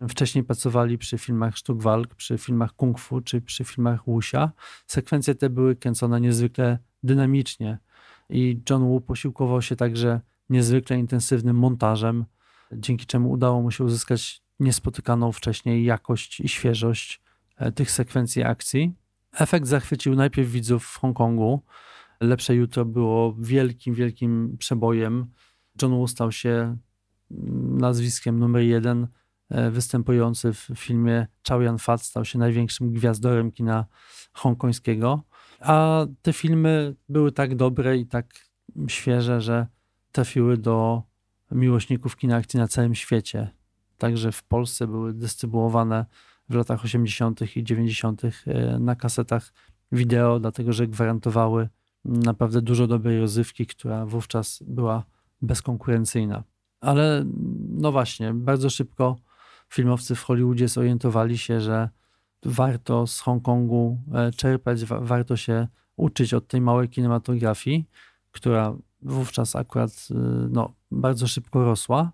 wcześniej 0.09 0.45
pracowali 0.45 0.99
przy 0.99 1.19
filmach 1.19 1.57
sztuk 1.57 1.83
walk, 1.83 2.15
przy 2.15 2.39
filmach 2.39 2.73
kung 2.73 2.99
fu 2.99 3.21
czy 3.21 3.41
przy 3.41 3.65
filmach 3.65 4.05
wuxia. 4.05 4.53
Sekwencje 4.87 5.35
te 5.35 5.51
były 5.51 5.77
kręcone 5.77 6.21
niezwykle 6.21 6.79
dynamicznie 7.03 7.79
i 8.31 8.61
John 8.71 8.83
Woo 8.83 9.01
posiłkował 9.01 9.63
się 9.63 9.77
także 9.77 10.21
niezwykle 10.51 10.99
intensywnym 10.99 11.57
montażem, 11.57 12.25
dzięki 12.73 13.07
czemu 13.07 13.31
udało 13.31 13.63
mu 13.63 13.71
się 13.71 13.85
uzyskać 13.85 14.43
niespotykaną 14.61 15.33
wcześniej 15.33 15.85
jakość 15.85 16.41
i 16.41 16.49
świeżość 16.49 17.21
e, 17.57 17.73
tych 17.73 17.91
sekwencji 17.91 18.43
akcji. 18.43 18.95
Efekt 19.33 19.67
zachwycił 19.67 20.15
najpierw 20.15 20.51
widzów 20.51 20.85
w 20.85 20.99
Hongkongu. 20.99 21.63
Lepsze 22.21 22.55
Jutro 22.55 22.85
było 22.85 23.35
wielkim, 23.39 23.95
wielkim 23.95 24.57
przebojem. 24.59 25.27
John 25.83 25.91
Woo 25.93 26.09
stał 26.09 26.33
się 26.33 26.77
nazwiskiem 27.79 28.39
numer 28.39 28.63
jeden 28.63 29.09
e, 29.51 29.71
występujący 29.71 30.53
w 30.53 30.69
filmie 30.75 31.27
Chow 31.49 31.63
Yun 31.63 31.79
Fat 31.79 32.03
stał 32.03 32.25
się 32.25 32.39
największym 32.39 32.93
gwiazdorem 32.93 33.53
kina 33.53 33.87
hongkońskiego. 34.33 35.23
A 35.61 36.07
te 36.23 36.33
filmy 36.33 36.95
były 37.09 37.33
tak 37.33 37.57
dobre 37.57 37.97
i 37.97 38.07
tak 38.07 38.27
świeże, 38.89 39.41
że 39.41 39.67
trafiły 40.13 40.57
do 40.57 41.03
miłośników 41.51 42.17
kina 42.17 42.37
akcji 42.37 42.59
na 42.59 42.69
całym 42.69 42.95
świecie. 42.95 43.51
Także 43.99 44.33
w 44.33 44.43
Polsce 44.43 44.87
były 44.87 45.15
dystrybuowane 45.15 46.07
w 46.49 46.55
latach 46.55 46.85
80. 46.85 47.57
i 47.57 47.65
90. 47.65 48.23
E, 48.25 48.31
na 48.79 48.97
kasetach 48.97 49.53
wideo, 49.93 50.41
dlatego 50.41 50.73
że 50.73 50.87
gwarantowały 50.87 51.69
naprawdę 52.05 52.63
dużo 52.63 52.87
dobrej 52.87 53.21
rozrywki, 53.21 53.67
która 53.67 54.07
wówczas 54.07 54.63
była 54.67 55.05
bezkonkurencyjna. 55.43 56.45
Ale 56.81 57.25
no 57.69 57.93
właśnie, 57.93 58.35
bardzo 58.35 58.71
szybko 58.71 59.17
filmowcy 59.69 60.15
w 60.15 60.23
Hollywoodzie 60.23 60.69
zorientowali 60.69 61.39
się, 61.39 61.61
że 61.61 61.89
warto 62.43 63.07
z 63.07 63.21
Hongkongu 63.21 63.99
e, 64.15 64.31
czerpać, 64.31 64.85
warto 64.85 65.37
się 65.37 65.69
uczyć 65.97 66.35
od 66.35 66.49
tej 66.49 66.61
małej 66.61 66.89
kinematografii, 66.89 67.89
która 68.31 68.77
wówczas 69.03 69.57
akurat 69.57 69.91
e, 70.11 70.15
no, 70.51 70.73
bardzo 70.91 71.27
szybko 71.27 71.65
rosła. 71.65 72.13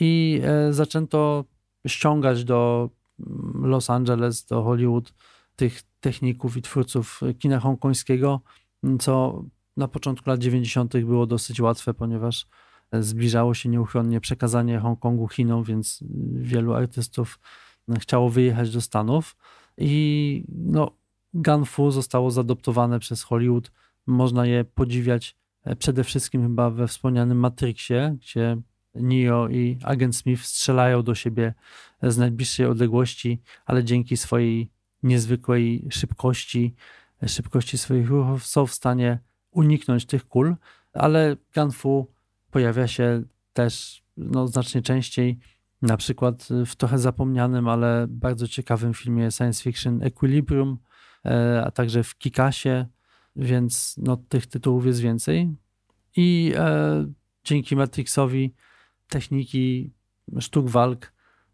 I 0.00 0.42
zaczęto 0.70 1.44
ściągać 1.86 2.44
do 2.44 2.90
Los 3.62 3.90
Angeles, 3.90 4.44
do 4.44 4.62
Hollywood 4.62 5.14
tych 5.56 5.82
techników 6.00 6.56
i 6.56 6.62
twórców 6.62 7.20
kina 7.38 7.60
hongkońskiego, 7.60 8.40
co 9.00 9.44
na 9.76 9.88
początku 9.88 10.30
lat 10.30 10.40
90. 10.40 10.92
było 11.00 11.26
dosyć 11.26 11.60
łatwe, 11.60 11.94
ponieważ 11.94 12.46
zbliżało 12.92 13.54
się 13.54 13.68
nieuchronnie 13.68 14.20
przekazanie 14.20 14.78
Hongkongu 14.78 15.28
Chinom, 15.28 15.64
więc 15.64 16.04
wielu 16.32 16.74
artystów 16.74 17.38
chciało 17.98 18.30
wyjechać 18.30 18.70
do 18.70 18.80
Stanów 18.80 19.36
i 19.78 20.44
no, 20.48 20.90
Gunfu 21.34 21.90
zostało 21.90 22.30
zadoptowane 22.30 22.98
przez 22.98 23.22
Hollywood. 23.22 23.72
Można 24.06 24.46
je 24.46 24.64
podziwiać 24.64 25.36
e, 25.64 25.76
przede 25.76 26.04
wszystkim 26.04 26.42
chyba 26.42 26.70
we 26.70 26.88
wspomnianym 26.88 27.38
Matrixie, 27.38 28.16
gdzie 28.20 28.56
Neo 28.94 29.48
i 29.48 29.78
agent 29.82 30.16
Smith 30.16 30.42
strzelają 30.42 31.02
do 31.02 31.14
siebie 31.14 31.54
z 32.02 32.18
najbliższej 32.18 32.66
odległości, 32.66 33.42
ale 33.66 33.84
dzięki 33.84 34.16
swojej 34.16 34.70
niezwykłej 35.02 35.88
szybkości, 35.90 36.74
szybkości 37.26 37.78
swoich 37.78 38.08
ruchów 38.08 38.46
są 38.46 38.66
w 38.66 38.74
stanie 38.74 39.18
uniknąć 39.50 40.06
tych 40.06 40.28
kul, 40.28 40.56
ale 40.92 41.36
Gunfu 41.54 42.06
pojawia 42.50 42.86
się 42.88 43.22
też 43.52 44.02
no, 44.16 44.46
znacznie 44.46 44.82
częściej 44.82 45.38
na 45.82 45.96
przykład 45.96 46.48
w 46.66 46.76
trochę 46.76 46.98
zapomnianym, 46.98 47.68
ale 47.68 48.06
bardzo 48.08 48.48
ciekawym 48.48 48.94
filmie 48.94 49.30
science 49.30 49.62
fiction 49.62 50.02
Equilibrium, 50.02 50.78
e, 51.24 51.62
a 51.66 51.70
także 51.70 52.02
w 52.02 52.18
Kikasie, 52.18 52.86
więc 53.36 53.94
no, 53.98 54.16
tych 54.16 54.46
tytułów 54.46 54.86
jest 54.86 55.00
więcej. 55.00 55.54
I 56.16 56.52
e, 56.56 57.06
dzięki 57.44 57.76
Matrixowi 57.76 58.54
techniki 59.14 59.92
sztuk 60.40 60.68
walk, 60.68 61.12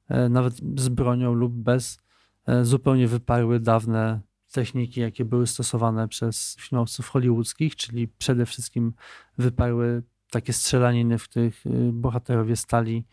e, 0.09 0.29
nawet 0.29 0.55
z 0.77 0.89
bronią 0.89 1.35
lub 1.35 1.53
bez, 1.53 1.99
e, 2.47 2.65
zupełnie 2.65 3.09
wyparły 3.09 3.61
dawne 3.61 4.21
techniki, 4.53 5.01
jakie 5.01 5.25
były 5.25 5.47
stosowane 5.47 6.09
przez 6.09 6.57
filmowców 6.61 7.09
hollywoodzkich, 7.09 7.77
czyli 7.77 8.09
przede 8.09 8.47
wszystkim 8.47 8.93
wyparły 9.39 10.03
takie 10.31 10.53
strzelaniny, 10.53 11.19
w 11.19 11.25
których 11.25 11.67
y, 11.67 11.91
bohaterowie 11.93 12.57
stali 12.57 13.05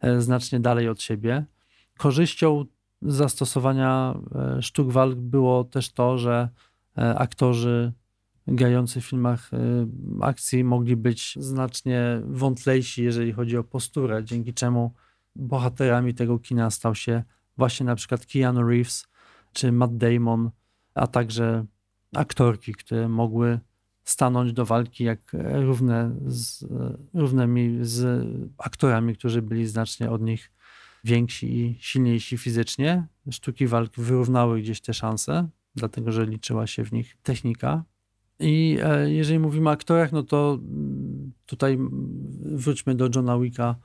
E, 0.00 0.20
znacznie 0.20 0.60
dalej 0.60 0.88
od 0.88 1.02
siebie. 1.02 1.44
Korzyścią 1.98 2.64
zastosowania 3.02 4.14
e, 4.34 4.62
sztuk 4.62 4.92
walk 4.92 5.14
było 5.18 5.64
też 5.64 5.92
to, 5.92 6.18
że 6.18 6.48
e, 6.98 7.18
aktorzy 7.18 7.92
grający 8.48 9.00
w 9.00 9.04
filmach 9.04 9.50
akcji 10.20 10.64
mogli 10.64 10.96
być 10.96 11.34
znacznie 11.40 12.22
wątlejsi, 12.24 13.04
jeżeli 13.04 13.32
chodzi 13.32 13.56
o 13.56 13.64
posturę, 13.64 14.24
dzięki 14.24 14.54
czemu 14.54 14.94
bohaterami 15.36 16.14
tego 16.14 16.38
kina 16.38 16.70
stał 16.70 16.94
się 16.94 17.22
właśnie 17.56 17.86
na 17.86 17.94
przykład 17.96 18.26
Keanu 18.26 18.62
Reeves 18.62 19.06
czy 19.52 19.72
Matt 19.72 19.96
Damon, 19.96 20.50
a 20.94 21.06
także 21.06 21.66
aktorki, 22.14 22.72
które 22.72 23.08
mogły 23.08 23.60
stanąć 24.04 24.52
do 24.52 24.64
walki 24.64 25.04
jak 25.04 25.36
równe 25.52 26.16
z, 26.26 26.66
równymi 27.14 27.78
z 27.80 28.26
aktorami, 28.58 29.16
którzy 29.16 29.42
byli 29.42 29.66
znacznie 29.66 30.10
od 30.10 30.22
nich 30.22 30.52
więksi 31.04 31.58
i 31.58 31.76
silniejsi 31.80 32.38
fizycznie. 32.38 33.06
Sztuki 33.30 33.66
walk 33.66 33.96
wyrównały 33.96 34.60
gdzieś 34.60 34.80
te 34.80 34.94
szanse, 34.94 35.48
dlatego 35.74 36.12
że 36.12 36.26
liczyła 36.26 36.66
się 36.66 36.84
w 36.84 36.92
nich 36.92 37.16
technika. 37.22 37.84
I 38.40 38.78
e, 38.82 39.10
jeżeli 39.10 39.38
mówimy 39.38 39.68
o 39.68 39.72
aktorach, 39.72 40.12
no 40.12 40.22
to 40.22 40.58
tutaj 41.46 41.78
wróćmy 42.40 42.94
do 42.94 43.08
Johna 43.14 43.38
Wicka. 43.38 43.76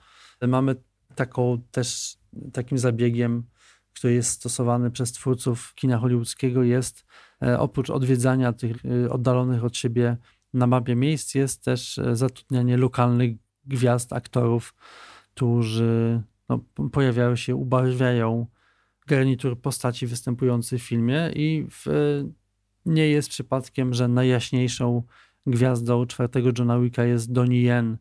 Mamy 0.47 0.75
taką 1.15 1.61
też 1.71 2.17
takim 2.53 2.77
zabiegiem, 2.77 3.43
który 3.93 4.13
jest 4.13 4.31
stosowany 4.31 4.91
przez 4.91 5.11
twórców 5.11 5.73
kina 5.75 5.97
hollywoodzkiego, 5.97 6.63
jest 6.63 7.05
E, 7.43 7.59
oprócz 7.59 7.89
odwiedzania 7.89 8.53
tych 8.53 8.77
e, 8.85 9.09
oddalonych 9.09 9.63
od 9.63 9.77
siebie 9.77 10.17
na 10.53 10.67
mapie 10.67 10.95
miejsc, 10.95 11.35
jest 11.35 11.63
też 11.63 11.99
zatrudnianie 12.13 12.77
lokalnych 12.77 13.31
gwiazd, 13.65 14.13
aktorów, 14.13 14.73
którzy 15.33 16.21
no, 16.49 16.59
pojawiają 16.91 17.35
się, 17.35 17.55
ubarwiają 17.55 18.47
garnitur 19.07 19.61
postaci 19.61 20.07
występujących 20.07 20.81
w 20.81 20.85
filmie 20.85 21.31
i 21.35 21.67
w, 21.69 21.85
nie 22.85 23.07
jest 23.07 23.29
przypadkiem, 23.29 23.93
że 23.93 24.07
najjaśniejszą 24.07 25.03
gwiazdą 25.47 26.05
czwartego 26.05 26.49
Johna 26.57 26.79
Wicka 26.79 27.03
jest 27.03 27.31
Donnie 27.31 27.61
Yen, 27.61 27.97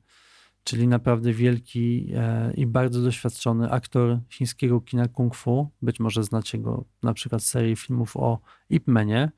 czyli 0.65 0.89
naprawdę 0.89 1.33
wielki 1.33 2.13
e, 2.15 2.53
i 2.55 2.67
bardzo 2.67 3.03
doświadczony 3.03 3.71
aktor 3.71 4.19
chińskiego 4.31 4.81
kina 4.81 5.09
kung 5.09 5.35
fu. 5.35 5.71
Być 5.83 6.01
może 6.01 6.25
znacie 6.25 6.59
go 6.59 6.85
na 7.03 7.15
przykład 7.15 7.43
z 7.43 7.47
serii 7.47 7.77
filmów 7.77 8.17
o 8.17 8.41
Ip 8.71 8.87
Manie. 8.87 9.31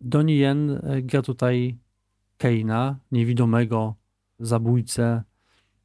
Donnie 0.00 0.36
Yen 0.36 0.70
e, 0.70 1.02
gra 1.02 1.22
tutaj 1.22 1.78
Keina, 2.38 2.98
niewidomego 3.12 3.94
zabójcę, 4.38 5.22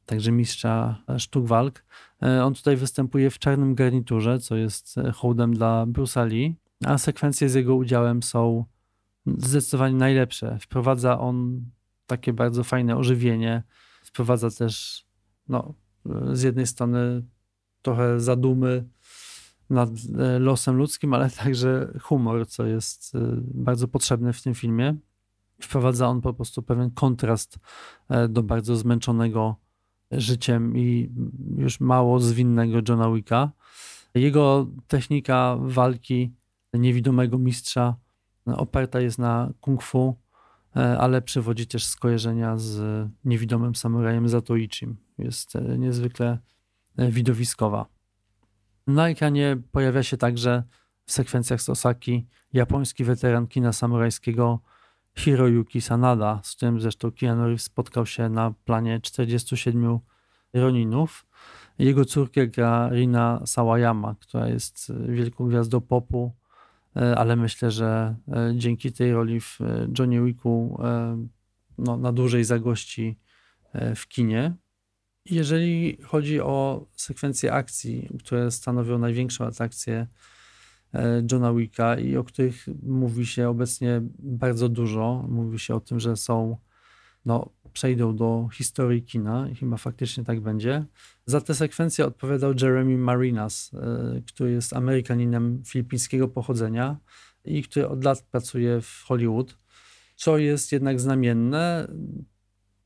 także 0.06 0.32
mistrza 0.32 1.02
sztuk 1.18 1.46
walk. 1.46 1.84
E, 2.22 2.44
on 2.44 2.54
tutaj 2.54 2.76
występuje 2.76 3.30
w 3.30 3.38
czarnym 3.38 3.74
garniturze, 3.74 4.38
co 4.38 4.56
jest 4.56 4.94
hołdem 5.14 5.54
dla 5.54 5.86
Bruce'a 5.86 6.28
Lee, 6.28 6.56
a 6.84 6.98
sekwencje 6.98 7.48
z 7.48 7.54
jego 7.54 7.74
udziałem 7.74 8.22
są 8.22 8.64
zdecydowanie 9.26 9.94
najlepsze. 9.94 10.58
Wprowadza 10.60 11.18
on 11.18 11.64
takie 12.06 12.32
bardzo 12.32 12.64
fajne 12.64 12.96
ożywienie, 12.96 13.62
wprowadza 14.02 14.50
też 14.50 15.04
no, 15.48 15.74
z 16.32 16.42
jednej 16.42 16.66
strony 16.66 17.22
trochę 17.82 18.20
zadumy 18.20 18.88
nad 19.70 19.90
e, 20.18 20.38
losem 20.38 20.76
ludzkim, 20.76 21.14
ale 21.14 21.30
także 21.44 21.92
humor, 22.02 22.46
co 22.48 22.66
jest 22.66 23.14
e, 23.14 23.18
bardzo 23.54 23.88
potrzebne 23.88 24.32
w 24.32 24.42
tym 24.42 24.54
filmie. 24.54 24.96
Wprowadza 25.60 26.08
on 26.08 26.20
po 26.20 26.34
prostu 26.34 26.62
pewien 26.62 26.90
kontrast 26.90 27.58
e, 28.08 28.28
do 28.28 28.42
bardzo 28.42 28.76
zmęczonego 28.76 29.56
życiem 30.10 30.76
i 30.76 31.10
już 31.56 31.80
mało 31.80 32.20
zwinnego 32.20 32.78
Johna 32.88 33.12
Wicka. 33.12 33.52
Jego 34.14 34.66
technika 34.86 35.56
walki 35.60 36.34
niewidomego 36.74 37.38
mistrza 37.38 37.96
oparta 38.46 39.00
jest 39.00 39.18
na 39.18 39.52
kung 39.60 39.82
fu, 39.82 40.16
E, 40.76 40.98
ale 40.98 41.22
przywodzi 41.22 41.66
też 41.66 41.84
skojarzenia 41.84 42.56
z 42.56 43.08
niewidomym 43.24 43.74
samurajem 43.74 44.28
Zatoichim. 44.28 44.96
jest 45.18 45.54
niezwykle 45.78 46.38
widowiskowa. 46.98 47.86
Na 48.86 49.08
ekranie 49.08 49.56
pojawia 49.72 50.02
się 50.02 50.16
także 50.16 50.62
w 51.04 51.12
sekwencjach 51.12 51.62
z 51.62 51.68
Osaki 51.68 52.26
japoński 52.52 53.04
weteran 53.04 53.46
kina 53.46 53.72
samurajskiego 53.72 54.60
Hiroyuki 55.18 55.80
Sanada, 55.80 56.40
z 56.42 56.56
którym 56.56 56.80
zresztą 56.80 57.12
Keanu 57.12 57.44
Reeves 57.44 57.62
spotkał 57.62 58.06
się 58.06 58.28
na 58.28 58.54
planie 58.64 59.00
47 59.00 59.98
Roninów. 60.52 61.26
Jego 61.78 62.04
córkę 62.04 62.46
gra 62.46 62.88
Rina 62.92 63.42
Sawayama, 63.46 64.14
która 64.20 64.48
jest 64.48 64.92
wielką 65.08 65.48
gwiazdą 65.48 65.80
popu, 65.80 66.32
e, 66.32 66.41
ale 66.94 67.36
myślę, 67.36 67.70
że 67.70 68.16
e, 68.28 68.52
dzięki 68.56 68.92
tej 68.92 69.12
roli 69.12 69.40
w 69.40 69.60
e, 69.60 69.88
Johnny 69.98 70.24
Wicku 70.24 70.80
no, 71.78 71.96
na 71.96 72.12
dłużej 72.12 72.44
zagości 72.44 73.18
w 73.96 74.08
kinie. 74.08 74.54
Jeżeli 75.30 75.98
chodzi 76.02 76.40
o 76.40 76.86
sekwencje 76.96 77.52
akcji, 77.52 78.08
które 78.18 78.50
stanowią 78.50 78.98
największą 78.98 79.44
atrakcję 79.44 80.06
E, 80.94 81.22
Johna 81.32 81.54
Wicka 81.54 81.98
i 81.98 82.16
o 82.16 82.24
których 82.24 82.66
mówi 82.82 83.26
się 83.26 83.48
obecnie 83.48 84.02
bardzo 84.18 84.68
dużo. 84.68 85.24
Mówi 85.28 85.58
się 85.58 85.74
o 85.74 85.80
tym, 85.80 86.00
że 86.00 86.16
są, 86.16 86.56
no, 87.24 87.50
przejdą 87.72 88.16
do 88.16 88.48
historii 88.52 89.02
kina 89.02 89.48
i 89.48 89.54
chyba 89.54 89.76
faktycznie 89.76 90.24
tak 90.24 90.40
będzie. 90.40 90.84
Za 91.26 91.40
tę 91.40 91.54
sekwencję 91.54 92.06
odpowiadał 92.06 92.52
Jeremy 92.62 92.98
Marinas, 92.98 93.70
e, 93.74 94.22
który 94.26 94.52
jest 94.52 94.72
Amerykaninem 94.72 95.62
filipińskiego 95.66 96.28
pochodzenia 96.28 96.96
i 97.44 97.62
który 97.62 97.88
od 97.88 98.04
lat 98.04 98.22
pracuje 98.22 98.80
w 98.80 99.02
Hollywood, 99.06 99.58
co 100.16 100.38
jest 100.38 100.72
jednak 100.72 101.00
znamienne. 101.00 101.88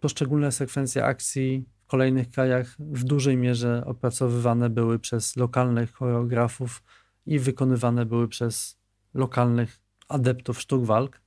Poszczególne 0.00 0.52
sekwencje 0.52 1.04
akcji 1.04 1.64
w 1.84 1.86
kolejnych 1.86 2.30
krajach 2.30 2.76
w 2.78 3.04
dużej 3.04 3.36
mierze 3.36 3.82
opracowywane 3.86 4.70
były 4.70 4.98
przez 4.98 5.36
lokalnych 5.36 5.92
choreografów, 5.92 6.82
i 7.26 7.38
wykonywane 7.38 8.06
były 8.06 8.28
przez 8.28 8.78
lokalnych 9.14 9.80
adeptów 10.08 10.60
sztuk 10.60 10.84
walk. 10.84 11.20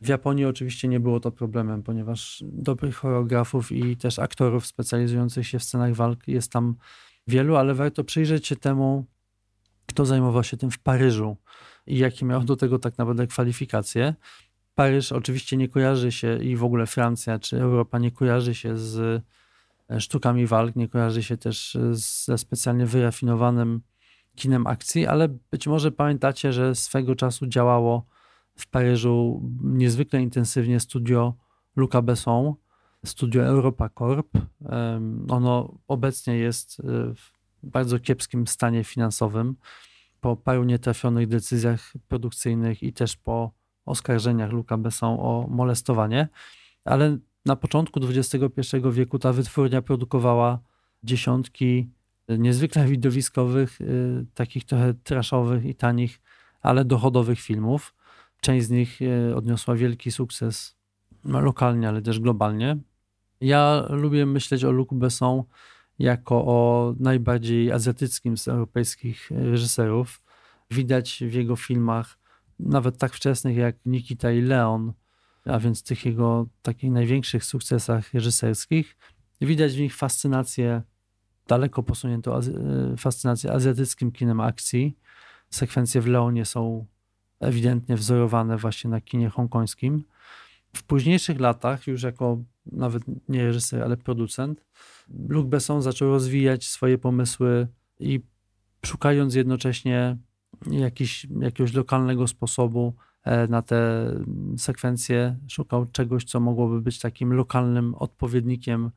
W 0.00 0.08
Japonii 0.08 0.44
oczywiście 0.44 0.88
nie 0.88 1.00
było 1.00 1.20
to 1.20 1.30
problemem, 1.32 1.82
ponieważ 1.82 2.44
dobrych 2.46 2.96
choreografów 2.96 3.72
i 3.72 3.96
też 3.96 4.18
aktorów 4.18 4.66
specjalizujących 4.66 5.46
się 5.46 5.58
w 5.58 5.64
scenach 5.64 5.94
walk 5.94 6.28
jest 6.28 6.52
tam 6.52 6.74
wielu, 7.26 7.56
ale 7.56 7.74
warto 7.74 8.04
przyjrzeć 8.04 8.46
się 8.46 8.56
temu, 8.56 9.06
kto 9.86 10.06
zajmował 10.06 10.44
się 10.44 10.56
tym 10.56 10.70
w 10.70 10.78
Paryżu 10.78 11.36
i 11.86 11.98
jakie 11.98 12.26
miał 12.26 12.44
do 12.44 12.56
tego 12.56 12.78
tak 12.78 12.98
naprawdę 12.98 13.26
kwalifikacje. 13.26 14.14
Paryż 14.74 15.12
oczywiście 15.12 15.56
nie 15.56 15.68
kojarzy 15.68 16.12
się 16.12 16.42
i 16.42 16.56
w 16.56 16.64
ogóle 16.64 16.86
Francja 16.86 17.38
czy 17.38 17.60
Europa 17.60 17.98
nie 17.98 18.10
kojarzy 18.10 18.54
się 18.54 18.76
z 18.76 19.22
e, 19.90 20.00
sztukami 20.00 20.46
walk, 20.46 20.76
nie 20.76 20.88
kojarzy 20.88 21.22
się 21.22 21.36
też 21.36 21.78
ze 21.92 22.38
specjalnie 22.38 22.86
wyrafinowanym 22.86 23.80
kinem 24.36 24.66
akcji, 24.66 25.06
ale 25.06 25.28
być 25.50 25.66
może 25.66 25.92
pamiętacie, 25.92 26.52
że 26.52 26.74
swego 26.74 27.16
czasu 27.16 27.46
działało 27.46 28.06
w 28.60 28.66
Paryżu 28.66 29.42
niezwykle 29.62 30.22
intensywnie 30.22 30.80
studio 30.80 31.34
Luca 31.76 32.02
Besson, 32.02 32.54
studio 33.04 33.42
Europa 33.42 33.88
Corp. 33.88 34.28
Ono 35.28 35.78
obecnie 35.88 36.36
jest 36.36 36.80
e, 36.80 36.82
w 37.14 37.32
bardzo 37.62 37.98
kiepskim 37.98 38.46
stanie 38.46 38.84
finansowym 38.84 39.56
po 40.20 40.36
paru 40.36 40.64
nietrafionych 40.64 41.26
decyzjach 41.28 41.92
produkcyjnych 42.08 42.82
i 42.82 42.92
też 42.92 43.16
po 43.16 43.52
oskarżeniach 43.86 44.52
Luca 44.52 44.78
Besson 44.78 45.16
o 45.20 45.46
molestowanie, 45.50 46.28
ale 46.84 47.18
na 47.46 47.56
początku 47.56 48.00
XXI 48.02 48.76
wieku 48.92 49.18
ta 49.18 49.32
wytwórnia 49.32 49.82
produkowała 49.82 50.58
dziesiątki 51.02 51.90
niezwykle 52.28 52.86
widowiskowych, 52.86 53.80
y, 53.80 54.26
takich 54.34 54.64
trochę 54.64 54.94
traszowych 54.94 55.64
i 55.64 55.74
tanich, 55.74 56.20
ale 56.62 56.84
dochodowych 56.84 57.40
filmów. 57.40 57.94
Część 58.40 58.66
z 58.66 58.70
nich 58.70 59.02
y, 59.02 59.36
odniosła 59.36 59.74
wielki 59.74 60.10
sukces 60.10 60.76
lokalnie, 61.24 61.88
ale 61.88 62.02
też 62.02 62.20
globalnie. 62.20 62.76
Ja 63.40 63.86
lubię 63.88 64.26
myśleć 64.26 64.64
o 64.64 64.70
Luc 64.70 64.88
Besson 64.92 65.42
jako 65.98 66.44
o 66.46 66.94
najbardziej 67.00 67.72
azjatyckim 67.72 68.36
z 68.36 68.48
europejskich 68.48 69.30
reżyserów. 69.30 70.22
Widać 70.70 71.24
w 71.26 71.32
jego 71.32 71.56
filmach, 71.56 72.18
nawet 72.58 72.98
tak 72.98 73.12
wczesnych 73.12 73.56
jak 73.56 73.76
Nikita 73.86 74.32
i 74.32 74.40
Leon, 74.40 74.92
a 75.44 75.58
więc 75.58 75.82
tych 75.82 76.06
jego 76.06 76.46
takich 76.62 76.90
największych 76.90 77.44
sukcesach 77.44 78.14
reżyserskich, 78.14 78.96
widać 79.40 79.72
w 79.72 79.80
nich 79.80 79.96
fascynację 79.96 80.82
daleko 81.46 81.82
posuniętą 81.82 82.36
e, 82.36 82.42
fascynację 82.96 83.52
azjatyckim 83.52 84.12
kinem 84.12 84.40
akcji. 84.40 84.96
Sekwencje 85.50 86.00
w 86.00 86.06
Leonie 86.06 86.44
są 86.44 86.86
ewidentnie 87.40 87.96
wzorowane 87.96 88.56
właśnie 88.56 88.90
na 88.90 89.00
kinie 89.00 89.28
hongkońskim. 89.28 90.04
W 90.76 90.82
późniejszych 90.82 91.40
latach, 91.40 91.86
już 91.86 92.02
jako 92.02 92.38
nawet 92.66 93.02
nie 93.28 93.44
reżyser, 93.44 93.82
ale 93.82 93.96
producent, 93.96 94.64
Luc 95.28 95.46
Besson 95.46 95.82
zaczął 95.82 96.08
rozwijać 96.08 96.66
swoje 96.66 96.98
pomysły 96.98 97.68
i 98.00 98.20
szukając 98.86 99.34
jednocześnie 99.34 100.16
jakiś, 100.70 101.26
jakiegoś 101.40 101.72
lokalnego 101.72 102.26
sposobu 102.26 102.94
e, 103.24 103.46
na 103.46 103.62
te 103.62 104.10
sekwencje, 104.56 105.36
szukał 105.48 105.86
czegoś, 105.86 106.24
co 106.24 106.40
mogłoby 106.40 106.80
być 106.80 106.98
takim 106.98 107.32
lokalnym 107.32 107.94
odpowiednikiem, 107.94 108.90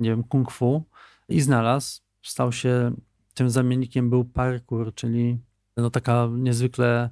nie 0.00 0.10
wiem, 0.10 0.24
kung 0.24 0.50
fu 0.50 0.84
i 1.28 1.40
znalazł. 1.40 2.00
Stał 2.22 2.52
się, 2.52 2.92
tym 3.34 3.50
zamiennikiem 3.50 4.10
był 4.10 4.24
parkour, 4.24 4.94
czyli 4.94 5.38
no 5.76 5.90
taka 5.90 6.28
niezwykle 6.32 7.10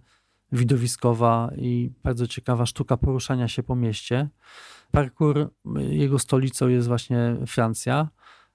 widowiskowa 0.52 1.50
i 1.56 1.90
bardzo 2.02 2.26
ciekawa 2.26 2.66
sztuka 2.66 2.96
poruszania 2.96 3.48
się 3.48 3.62
po 3.62 3.76
mieście. 3.76 4.28
Parkour, 4.90 5.50
jego 5.76 6.18
stolicą 6.18 6.68
jest 6.68 6.88
właśnie 6.88 7.36
Francja 7.46 8.08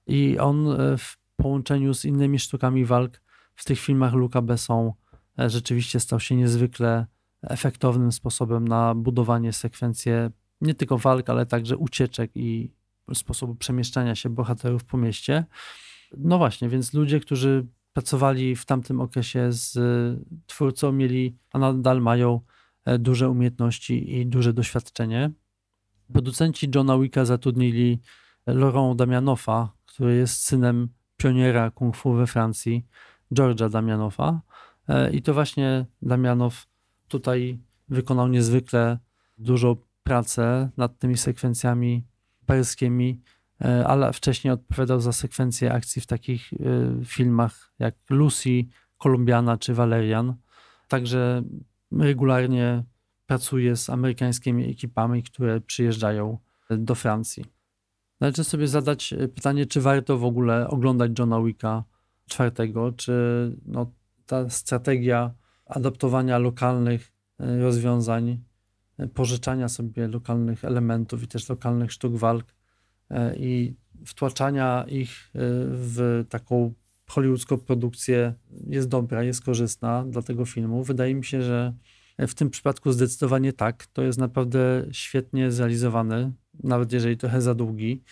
i 0.06 0.38
on 0.38 0.80
e, 0.80 0.98
w 0.98 1.18
połączeniu 1.36 1.94
z 1.94 2.04
innymi 2.04 2.38
sztukami 2.38 2.84
walk 2.84 3.22
w 3.54 3.64
tych 3.64 3.80
filmach 3.80 4.12
Luca 4.12 4.42
Besson 4.42 4.92
e, 5.38 5.50
rzeczywiście 5.50 6.00
stał 6.00 6.20
się 6.20 6.36
niezwykle 6.36 7.06
efektownym 7.42 8.12
sposobem 8.12 8.68
na 8.68 8.94
budowanie 8.94 9.52
sekwencji 9.52 10.12
nie 10.60 10.74
tylko 10.74 10.98
walk, 10.98 11.30
ale 11.30 11.46
także 11.46 11.76
ucieczek 11.76 12.30
i 12.34 12.72
sposobu 13.14 13.54
przemieszczania 13.54 14.14
się 14.14 14.30
bohaterów 14.30 14.84
po 14.84 14.96
mieście. 14.96 15.44
No 16.16 16.38
właśnie, 16.38 16.68
więc 16.68 16.94
ludzie, 16.94 17.20
którzy 17.20 17.66
pracowali 17.96 18.56
w 18.56 18.64
tamtym 18.64 19.00
okresie 19.00 19.52
z 19.52 19.78
twórcą, 20.46 20.92
mieli, 20.92 21.36
a 21.52 21.58
nadal 21.58 22.00
mają 22.00 22.40
e, 22.84 22.98
duże 22.98 23.30
umiejętności 23.30 24.16
i 24.16 24.26
duże 24.26 24.52
doświadczenie. 24.52 25.30
Producenci 26.12 26.70
Johna 26.74 26.98
Wicka 26.98 27.24
zatrudnili 27.24 28.00
Laurent 28.46 28.98
Damianofa, 28.98 29.72
który 29.86 30.16
jest 30.16 30.42
synem 30.42 30.88
pioniera 31.16 31.70
kung 31.70 31.96
fu 31.96 32.12
we 32.12 32.26
Francji, 32.26 32.86
George'a 33.32 33.70
Damianofa. 33.70 34.40
E, 34.88 35.10
I 35.10 35.22
to 35.22 35.34
właśnie 35.34 35.86
Damianow 36.02 36.66
tutaj 37.08 37.58
wykonał 37.88 38.28
niezwykle 38.28 38.98
dużą 39.38 39.76
pracę 40.02 40.70
nad 40.76 40.98
tymi 40.98 41.16
sekwencjami 41.16 42.06
paryskimi, 42.46 43.10
e, 43.10 43.35
ale 43.64 44.12
wcześniej 44.12 44.54
odpowiadał 44.54 45.00
za 45.00 45.12
sekwencję 45.12 45.72
akcji 45.72 46.02
w 46.02 46.06
takich 46.06 46.52
e, 46.52 46.56
filmach 47.04 47.72
jak 47.78 47.94
Lucy, 48.10 48.64
Kolumbiana 48.98 49.56
czy 49.56 49.74
Valerian. 49.74 50.34
Także 50.88 51.42
regularnie 51.92 52.84
pracuje 53.26 53.76
z 53.76 53.90
amerykańskimi 53.90 54.70
ekipami, 54.70 55.22
które 55.22 55.60
przyjeżdżają 55.60 56.38
do 56.70 56.94
Francji. 56.94 57.44
Należy 58.20 58.44
sobie 58.44 58.68
zadać 58.68 59.14
pytanie, 59.34 59.66
czy 59.66 59.80
warto 59.80 60.18
w 60.18 60.24
ogóle 60.24 60.68
oglądać 60.68 61.18
Johna 61.18 61.42
Wicka 61.42 61.84
czwartego, 62.28 62.92
czy 62.92 63.12
no, 63.66 63.92
ta 64.26 64.50
strategia 64.50 65.34
adaptowania 65.66 66.38
lokalnych 66.38 67.12
e, 67.40 67.58
rozwiązań 67.60 68.38
pożyczania 69.14 69.68
sobie 69.68 70.08
lokalnych 70.08 70.64
elementów 70.64 71.22
i 71.22 71.28
też 71.28 71.48
lokalnych 71.48 71.92
sztuk 71.92 72.16
walk 72.16 72.46
e, 72.50 72.55
i 73.36 73.74
wtłaczania 74.06 74.84
ich 74.88 75.10
e, 75.10 75.38
w 75.70 76.24
taką 76.28 76.74
hollywoodzką 77.06 77.58
produkcję 77.58 78.34
jest 78.66 78.88
dobra, 78.88 79.22
jest 79.22 79.44
korzystna 79.44 80.04
dla 80.04 80.22
tego 80.22 80.44
filmu. 80.44 80.84
Wydaje 80.84 81.14
mi 81.14 81.24
się, 81.24 81.42
że 81.42 81.72
w 82.18 82.34
tym 82.34 82.50
przypadku 82.50 82.92
zdecydowanie 82.92 83.52
tak. 83.52 83.86
To 83.86 84.02
jest 84.02 84.18
naprawdę 84.18 84.86
świetnie 84.92 85.52
zrealizowany, 85.52 86.32
nawet 86.62 86.92
jeżeli 86.92 87.16
trochę 87.16 87.42
za 87.42 87.54
długi, 87.54 88.02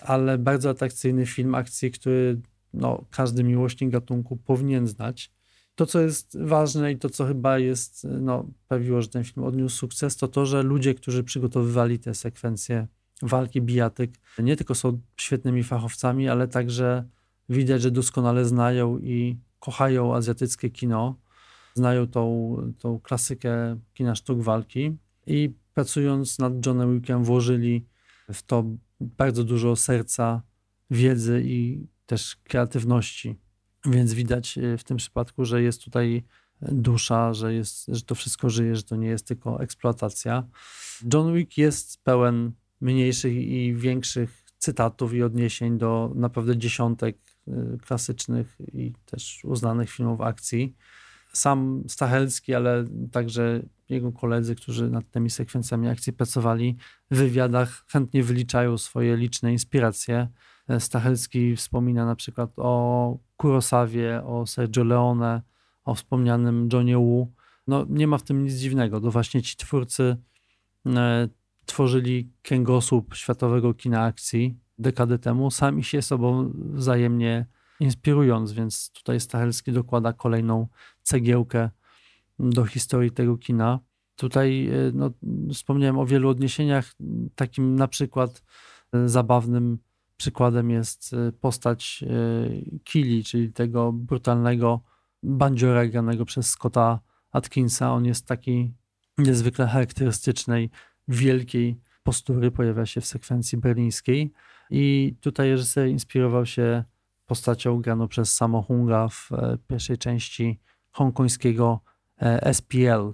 ale 0.00 0.38
bardzo 0.38 0.70
atrakcyjny 0.70 1.26
film 1.26 1.54
akcji, 1.54 1.90
który 1.90 2.40
no, 2.74 3.04
każdy 3.10 3.44
miłośnik 3.44 3.90
gatunku 3.90 4.36
powinien 4.36 4.86
znać. 4.86 5.32
To, 5.74 5.86
co 5.86 6.00
jest 6.00 6.38
ważne 6.40 6.92
i 6.92 6.98
to, 6.98 7.10
co 7.10 7.26
chyba 7.26 7.58
jest, 7.58 8.06
no, 8.20 8.46
sprawiło, 8.64 9.02
że 9.02 9.08
ten 9.08 9.24
film 9.24 9.46
odniósł 9.46 9.76
sukces, 9.76 10.16
to 10.16 10.28
to, 10.28 10.46
że 10.46 10.62
ludzie, 10.62 10.94
którzy 10.94 11.24
przygotowywali 11.24 11.98
te 11.98 12.14
sekwencje 12.14 12.86
walki 13.22 13.62
bijatyk 13.62 14.14
nie 14.38 14.56
tylko 14.56 14.74
są 14.74 15.00
świetnymi 15.16 15.62
fachowcami, 15.62 16.28
ale 16.28 16.48
także 16.48 17.04
widać, 17.48 17.82
że 17.82 17.90
doskonale 17.90 18.44
znają 18.44 18.98
i 18.98 19.38
kochają 19.58 20.14
azjatyckie 20.14 20.70
kino, 20.70 21.20
znają 21.74 22.06
tą, 22.06 22.56
tą 22.78 23.00
klasykę 23.00 23.80
kina 23.94 24.14
sztuk 24.14 24.42
walki 24.42 24.96
i 25.26 25.54
pracując 25.74 26.38
nad 26.38 26.66
Johnem 26.66 26.94
Wickiem 26.94 27.24
włożyli 27.24 27.86
w 28.32 28.42
to 28.42 28.64
bardzo 29.00 29.44
dużo 29.44 29.76
serca, 29.76 30.42
wiedzy 30.90 31.42
i 31.44 31.86
też 32.06 32.36
kreatywności. 32.44 33.38
Więc 33.84 34.14
widać 34.14 34.58
e, 34.58 34.78
w 34.78 34.84
tym 34.84 34.96
przypadku, 34.96 35.44
że 35.44 35.62
jest 35.62 35.84
tutaj 35.84 36.24
dusza, 36.62 37.34
że, 37.34 37.54
jest, 37.54 37.86
że 37.88 38.02
to 38.02 38.14
wszystko 38.14 38.50
żyje, 38.50 38.76
że 38.76 38.82
to 38.82 38.96
nie 38.96 39.08
jest 39.08 39.26
tylko 39.26 39.62
eksploatacja. 39.62 40.48
John 41.14 41.34
Wick 41.34 41.58
jest 41.58 42.04
pełen 42.04 42.52
mniejszych 42.80 43.32
i 43.32 43.74
większych 43.74 44.44
cytatów 44.58 45.14
i 45.14 45.22
odniesień 45.22 45.78
do 45.78 46.12
naprawdę 46.14 46.56
dziesiątek 46.56 47.16
y, 47.48 47.78
klasycznych 47.86 48.58
i 48.72 48.92
też 49.06 49.44
uznanych 49.44 49.90
filmów 49.90 50.20
akcji. 50.20 50.74
Sam 51.32 51.84
Stachelski, 51.88 52.54
ale 52.54 52.84
także 53.12 53.62
jego 53.88 54.12
koledzy, 54.12 54.54
którzy 54.54 54.90
nad 54.90 55.10
tymi 55.10 55.30
sekwencjami 55.30 55.88
akcji 55.88 56.12
pracowali, 56.12 56.76
w 57.10 57.16
wywiadach 57.16 57.84
chętnie 57.88 58.22
wyliczają 58.22 58.78
swoje 58.78 59.16
liczne 59.16 59.52
inspiracje. 59.52 60.28
Stachelski 60.78 61.56
wspomina 61.56 62.06
na 62.06 62.16
przykład 62.16 62.50
o 62.56 63.18
Kurosawie, 63.36 64.22
o 64.24 64.46
Sergio 64.46 64.84
Leone, 64.84 65.42
o 65.84 65.94
wspomnianym 65.94 66.68
Johnie 66.72 66.96
Wu. 66.96 67.32
No, 67.66 67.86
nie 67.88 68.06
ma 68.06 68.18
w 68.18 68.22
tym 68.22 68.44
nic 68.44 68.54
dziwnego. 68.54 69.00
To 69.00 69.10
właśnie 69.10 69.42
ci 69.42 69.56
twórcy 69.56 70.16
e, 70.86 71.28
tworzyli 71.70 72.32
kręgosłup 72.42 73.14
światowego 73.14 73.74
kina 73.74 74.04
akcji 74.04 74.58
dekady 74.78 75.18
temu, 75.18 75.50
sami 75.50 75.84
się 75.84 76.02
sobą 76.02 76.52
wzajemnie 76.54 77.46
inspirując, 77.80 78.52
więc 78.52 78.90
tutaj 78.92 79.20
Stachelski 79.20 79.72
dokłada 79.72 80.12
kolejną 80.12 80.66
cegiełkę 81.02 81.70
do 82.38 82.64
historii 82.64 83.10
tego 83.10 83.38
kina. 83.38 83.80
Tutaj 84.16 84.68
e, 84.68 84.72
no, 84.94 85.10
wspomniałem 85.54 85.98
o 85.98 86.06
wielu 86.06 86.28
odniesieniach. 86.28 86.94
Takim 87.34 87.76
na 87.76 87.88
przykład 87.88 88.42
e, 88.92 89.08
zabawnym 89.08 89.78
przykładem 90.16 90.70
jest 90.70 91.16
postać 91.40 92.04
Kili, 92.84 93.24
czyli 93.24 93.52
tego 93.52 93.92
brutalnego 93.92 94.80
bandziora 95.22 95.86
granego 95.86 96.24
przez 96.24 96.46
Scotta 96.46 97.00
Atkinsa. 97.32 97.92
On 97.92 98.04
jest 98.04 98.26
taki 98.26 98.72
niezwykle 99.18 99.66
charakterystycznej, 99.66 100.70
wielkiej 101.10 101.80
postury, 102.02 102.50
pojawia 102.50 102.86
się 102.86 103.00
w 103.00 103.06
sekwencji 103.06 103.58
berlińskiej. 103.58 104.32
I 104.70 105.14
tutaj 105.20 105.50
reżyser 105.50 105.88
inspirował 105.88 106.46
się 106.46 106.84
postacią 107.26 107.80
graną 107.80 108.08
przez 108.08 108.34
Samo 108.36 108.62
Hunga 108.62 109.08
w 109.08 109.32
e, 109.32 109.58
pierwszej 109.66 109.98
części 109.98 110.60
hongkońskiego 110.90 111.80
e, 112.22 112.54
SPL. 112.54 113.12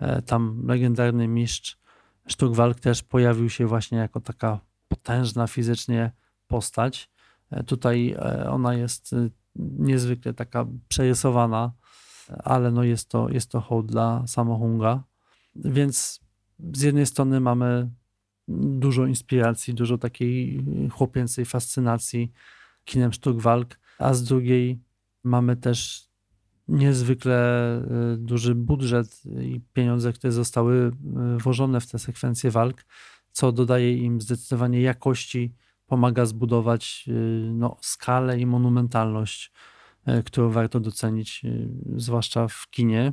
E, 0.00 0.22
tam 0.22 0.66
legendarny 0.66 1.28
mistrz 1.28 1.78
sztuk 2.26 2.54
walk 2.54 2.80
też 2.80 3.02
pojawił 3.02 3.50
się 3.50 3.66
właśnie 3.66 3.98
jako 3.98 4.20
taka 4.20 4.60
potężna 4.88 5.46
fizycznie 5.46 6.12
postać. 6.46 7.10
Tutaj 7.66 8.16
ona 8.50 8.74
jest 8.74 9.14
niezwykle 9.56 10.34
taka 10.34 10.66
przerysowana, 10.88 11.72
ale 12.44 12.70
no 12.70 12.84
jest, 12.84 13.08
to, 13.08 13.28
jest 13.28 13.50
to 13.50 13.60
hołd 13.60 13.86
dla 13.86 14.26
samohunga. 14.26 15.02
Więc 15.54 16.20
z 16.72 16.82
jednej 16.82 17.06
strony 17.06 17.40
mamy 17.40 17.90
dużo 18.48 19.06
inspiracji, 19.06 19.74
dużo 19.74 19.98
takiej 19.98 20.64
chłopięcej 20.90 21.44
fascynacji 21.44 22.32
kinem 22.84 23.12
sztuk 23.12 23.40
walk, 23.40 23.78
a 23.98 24.14
z 24.14 24.24
drugiej 24.24 24.80
mamy 25.24 25.56
też 25.56 26.08
niezwykle 26.68 27.78
y, 28.14 28.16
duży 28.16 28.54
budżet 28.54 29.22
i 29.40 29.60
pieniądze, 29.72 30.12
które 30.12 30.32
zostały 30.32 30.74
y, 31.36 31.38
włożone 31.38 31.80
w 31.80 31.86
te 31.86 31.98
sekwencje 31.98 32.50
walk, 32.50 32.84
co 33.32 33.52
dodaje 33.52 33.96
im 33.96 34.20
zdecydowanie 34.20 34.80
jakości 34.80 35.54
pomaga 35.86 36.26
zbudować 36.26 37.04
y, 37.08 37.12
no, 37.54 37.76
skalę 37.80 38.40
i 38.40 38.46
monumentalność, 38.46 39.52
którą 40.24 40.50
warto 40.50 40.80
docenić, 40.80 41.42
zwłaszcza 41.96 42.48
w 42.48 42.70
kinie 42.70 43.12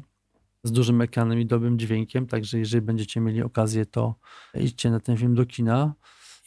z 0.63 0.71
dużym 0.71 1.01
ekranem 1.01 1.39
i 1.39 1.45
dobrym 1.45 1.79
dźwiękiem. 1.79 2.27
Także 2.27 2.59
jeżeli 2.59 2.81
będziecie 2.81 3.21
mieli 3.21 3.41
okazję, 3.41 3.85
to 3.85 4.15
idźcie 4.53 4.91
na 4.91 4.99
ten 4.99 5.17
film 5.17 5.35
do 5.35 5.45
kina. 5.45 5.93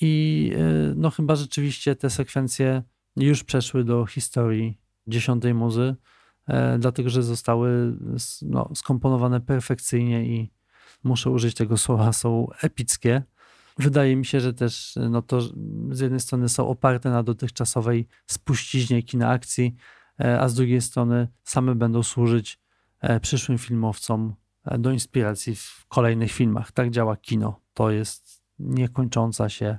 I 0.00 0.52
no 0.96 1.10
chyba 1.10 1.36
rzeczywiście 1.36 1.96
te 1.96 2.10
sekwencje 2.10 2.82
już 3.16 3.44
przeszły 3.44 3.84
do 3.84 4.06
historii 4.06 4.78
dziesiątej 5.06 5.54
muzy, 5.54 5.96
e, 6.48 6.78
dlatego 6.78 7.10
że 7.10 7.22
zostały 7.22 7.96
no, 8.42 8.70
skomponowane 8.74 9.40
perfekcyjnie 9.40 10.26
i 10.26 10.52
muszę 11.04 11.30
użyć 11.30 11.54
tego 11.54 11.76
słowa, 11.76 12.12
są 12.12 12.46
epickie. 12.62 13.22
Wydaje 13.78 14.16
mi 14.16 14.26
się, 14.26 14.40
że 14.40 14.54
też 14.54 14.94
no 15.10 15.22
to 15.22 15.40
z 15.90 16.00
jednej 16.00 16.20
strony 16.20 16.48
są 16.48 16.68
oparte 16.68 17.10
na 17.10 17.22
dotychczasowej 17.22 18.06
spuściźnie 18.26 19.02
kina 19.02 19.28
akcji, 19.28 19.76
e, 20.20 20.40
a 20.40 20.48
z 20.48 20.54
drugiej 20.54 20.80
strony 20.80 21.28
same 21.44 21.74
będą 21.74 22.02
służyć 22.02 22.54
e, 22.54 22.58
przyszłym 23.20 23.58
filmowcom 23.58 24.34
e, 24.64 24.78
do 24.78 24.92
inspiracji 24.92 25.56
w 25.56 25.84
kolejnych 25.88 26.32
filmach. 26.32 26.72
Tak 26.72 26.90
działa 26.90 27.16
kino. 27.16 27.60
To 27.74 27.90
jest 27.90 28.42
niekończąca 28.58 29.48
się 29.48 29.78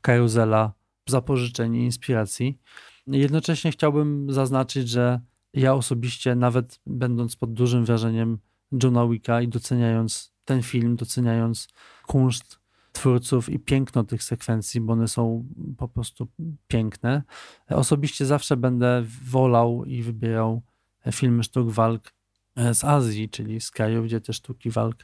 karuzela 0.00 0.72
zapożyczeń 1.06 1.76
i 1.76 1.84
inspiracji. 1.84 2.58
Jednocześnie 3.06 3.70
chciałbym 3.70 4.32
zaznaczyć, 4.32 4.88
że 4.88 5.20
ja 5.54 5.74
osobiście, 5.74 6.34
nawet 6.34 6.80
będąc 6.86 7.36
pod 7.36 7.52
dużym 7.52 7.84
wrażeniem 7.84 8.38
Johna 8.82 9.08
Wicka 9.08 9.42
i 9.42 9.48
doceniając 9.48 10.32
ten 10.44 10.62
film, 10.62 10.96
doceniając 10.96 11.68
kunszt 12.06 12.58
twórców 12.92 13.48
i 13.48 13.58
piękno 13.58 14.04
tych 14.04 14.22
sekwencji, 14.22 14.80
bo 14.80 14.92
one 14.92 15.08
są 15.08 15.48
po 15.76 15.88
prostu 15.88 16.28
piękne. 16.68 17.22
Osobiście 17.68 18.26
zawsze 18.26 18.56
będę 18.56 19.04
wolał 19.24 19.84
i 19.84 20.02
wybierał 20.02 20.62
filmy 21.12 21.42
sztuk 21.42 21.70
walk 21.70 22.08
e, 22.08 22.13
z 22.56 22.84
Azji, 22.84 23.28
czyli 23.28 23.60
z 23.60 23.70
krajów, 23.70 24.04
gdzie 24.04 24.20
te 24.20 24.32
sztuki 24.32 24.70
walk 24.70 24.96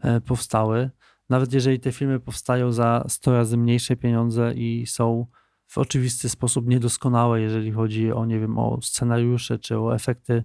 e, 0.00 0.20
powstały. 0.20 0.90
Nawet 1.28 1.52
jeżeli 1.52 1.80
te 1.80 1.92
filmy 1.92 2.20
powstają 2.20 2.72
za 2.72 3.04
100 3.08 3.32
razy 3.32 3.56
mniejsze 3.56 3.96
pieniądze 3.96 4.54
i 4.54 4.86
są 4.86 5.26
w 5.66 5.78
oczywisty 5.78 6.28
sposób 6.28 6.66
niedoskonałe, 6.66 7.40
jeżeli 7.40 7.72
chodzi 7.72 8.12
o, 8.12 8.26
nie 8.26 8.40
wiem, 8.40 8.58
o 8.58 8.78
scenariusze 8.82 9.58
czy 9.58 9.78
o 9.78 9.94
efekty 9.94 10.44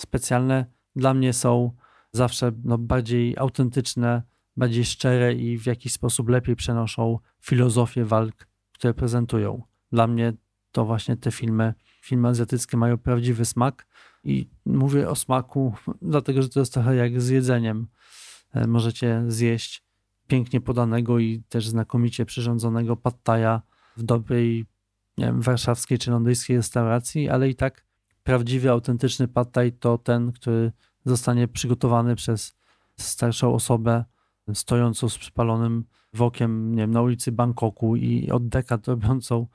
specjalne, 0.00 0.66
dla 0.96 1.14
mnie 1.14 1.32
są 1.32 1.72
zawsze 2.12 2.52
no, 2.64 2.78
bardziej 2.78 3.38
autentyczne, 3.38 4.22
bardziej 4.56 4.84
szczere 4.84 5.34
i 5.34 5.58
w 5.58 5.66
jakiś 5.66 5.92
sposób 5.92 6.28
lepiej 6.28 6.56
przenoszą 6.56 7.18
filozofię 7.40 8.04
walk, 8.04 8.48
które 8.72 8.94
prezentują. 8.94 9.62
Dla 9.92 10.06
mnie 10.06 10.32
to 10.72 10.84
właśnie 10.84 11.16
te 11.16 11.30
filmy, 11.30 11.74
filmy 12.00 12.28
azjatyckie 12.28 12.76
mają 12.76 12.98
prawdziwy 12.98 13.44
smak 13.44 13.86
i 14.28 14.50
mówię 14.66 15.08
o 15.08 15.14
smaku, 15.14 15.74
dlatego 16.02 16.42
że 16.42 16.48
to 16.48 16.60
jest 16.60 16.72
trochę 16.72 16.96
jak 16.96 17.20
z 17.20 17.28
jedzeniem. 17.28 17.86
E, 18.52 18.66
możecie 18.66 19.22
zjeść 19.28 19.82
pięknie 20.26 20.60
podanego 20.60 21.18
i 21.18 21.42
też 21.48 21.68
znakomicie 21.68 22.26
przyrządzonego 22.26 22.96
pattaja 22.96 23.62
w 23.96 24.02
dobrej, 24.02 24.66
nie 25.18 25.24
wiem, 25.24 25.40
warszawskiej 25.40 25.98
czy 25.98 26.10
londyńskiej 26.10 26.56
restauracji, 26.56 27.28
ale 27.28 27.48
i 27.48 27.54
tak 27.54 27.84
prawdziwy, 28.22 28.70
autentyczny 28.70 29.28
pattaj 29.28 29.72
to 29.72 29.98
ten, 29.98 30.32
który 30.32 30.72
zostanie 31.04 31.48
przygotowany 31.48 32.16
przez 32.16 32.56
starszą 32.96 33.54
osobę 33.54 34.04
stojącą 34.54 35.08
z 35.08 35.18
przypalonym 35.18 35.84
wokiem 36.12 36.74
nie 36.74 36.82
wiem, 36.82 36.90
na 36.90 37.02
ulicy 37.02 37.32
Bangkoku 37.32 37.96
i 37.96 38.30
od 38.30 38.48
dekad 38.48 38.88
robiącą 38.88 39.46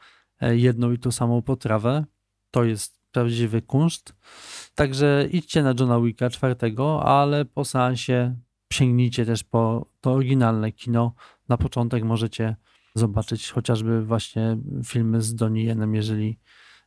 e, 0.41 0.57
jedną 0.57 0.91
i 0.91 0.99
tą 0.99 1.11
samą 1.11 1.41
potrawę. 1.41 2.05
To 2.51 2.63
jest 2.63 3.02
prawdziwy 3.13 3.61
kunszt. 3.61 4.15
Także 4.75 5.27
idźcie 5.31 5.63
na 5.63 5.73
Johna 5.79 6.01
Wicka 6.01 6.29
czwartego, 6.29 7.03
ale 7.03 7.45
po 7.45 7.65
seansie 7.65 8.35
sięgnijcie 8.73 9.25
też 9.25 9.43
po 9.43 9.85
to 10.01 10.11
oryginalne 10.11 10.71
kino. 10.71 11.13
Na 11.49 11.57
początek 11.57 12.03
możecie 12.03 12.55
zobaczyć 12.95 13.51
chociażby 13.51 14.05
właśnie 14.05 14.57
filmy 14.85 15.21
z 15.21 15.35
Donnie 15.35 15.63
Yenem, 15.63 15.95
jeżeli 15.95 16.39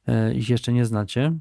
e, 0.06 0.34
ich 0.34 0.48
jeszcze 0.48 0.72
nie 0.72 0.84
znacie. 0.84 1.38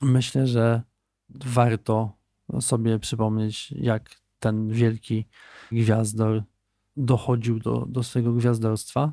Myślę, 0.00 0.46
że 0.46 0.82
warto 1.28 2.16
sobie 2.60 2.98
przypomnieć, 2.98 3.72
jak 3.76 4.10
ten 4.38 4.68
wielki 4.68 5.26
gwiazdor 5.72 6.42
dochodził 6.96 7.58
do, 7.58 7.86
do 7.88 8.02
swojego 8.02 8.32
gwiazdorstwa. 8.32 9.12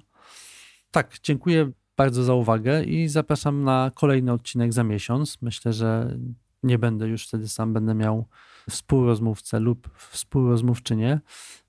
Tak, 0.91 1.20
dziękuję 1.24 1.72
bardzo 1.97 2.23
za 2.23 2.33
uwagę 2.33 2.83
i 2.83 3.07
zapraszam 3.07 3.63
na 3.63 3.91
kolejny 3.95 4.31
odcinek 4.31 4.73
za 4.73 4.83
miesiąc. 4.83 5.37
Myślę, 5.41 5.73
że 5.73 6.17
nie 6.63 6.79
będę 6.79 7.07
już 7.07 7.27
wtedy 7.27 7.47
sam, 7.47 7.73
będę 7.73 7.95
miał 7.95 8.25
współrozmówcę 8.69 9.59
lub 9.59 9.89
współrozmówczynię. 9.97 11.19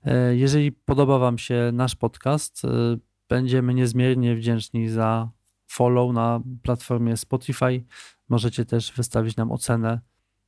E, 0.03 0.35
jeżeli 0.35 0.71
podoba 0.71 1.19
Wam 1.19 1.37
się 1.37 1.69
nasz 1.73 1.95
podcast, 1.95 2.65
e, 2.65 2.97
Będziemy 3.29 3.73
niezmiernie 3.73 4.35
wdzięczni 4.35 4.89
za 4.89 5.29
follow 5.67 6.13
na 6.13 6.41
platformie 6.61 7.17
Spotify. 7.17 7.83
Możecie 8.29 8.65
też 8.65 8.91
wystawić 8.91 9.35
nam 9.35 9.51
ocenę. 9.51 9.99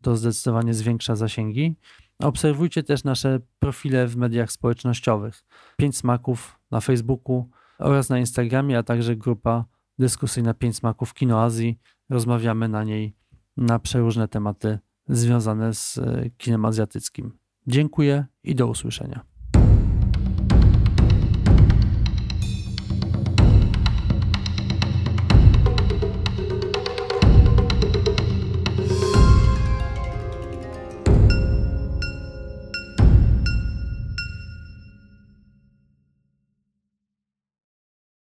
To 0.01 0.15
zdecydowanie 0.15 0.73
zwiększa 0.73 1.15
zasięgi. 1.15 1.75
Obserwujcie 2.19 2.83
też 2.83 3.03
nasze 3.03 3.39
profile 3.59 4.07
w 4.07 4.17
mediach 4.17 4.51
społecznościowych. 4.51 5.43
Pięć 5.77 5.97
smaków 5.97 6.59
na 6.71 6.81
Facebooku 6.81 7.49
oraz 7.79 8.09
na 8.09 8.19
Instagramie, 8.19 8.77
a 8.77 8.83
także 8.83 9.15
grupa 9.15 9.65
dyskusyjna 9.99 10.53
Pięć 10.53 10.75
smaków 10.75 11.13
Kino 11.13 11.43
Azji. 11.43 11.79
Rozmawiamy 12.09 12.69
na 12.69 12.83
niej 12.83 13.15
na 13.57 13.79
przeróżne 13.79 14.27
tematy 14.27 14.79
związane 15.07 15.73
z 15.73 15.97
e, 15.97 16.29
kinem 16.37 16.65
azjatyckim. 16.65 17.37
Dziękuję 17.67 18.25
i 18.43 18.55
do 18.55 18.67
usłyszenia. 18.67 19.34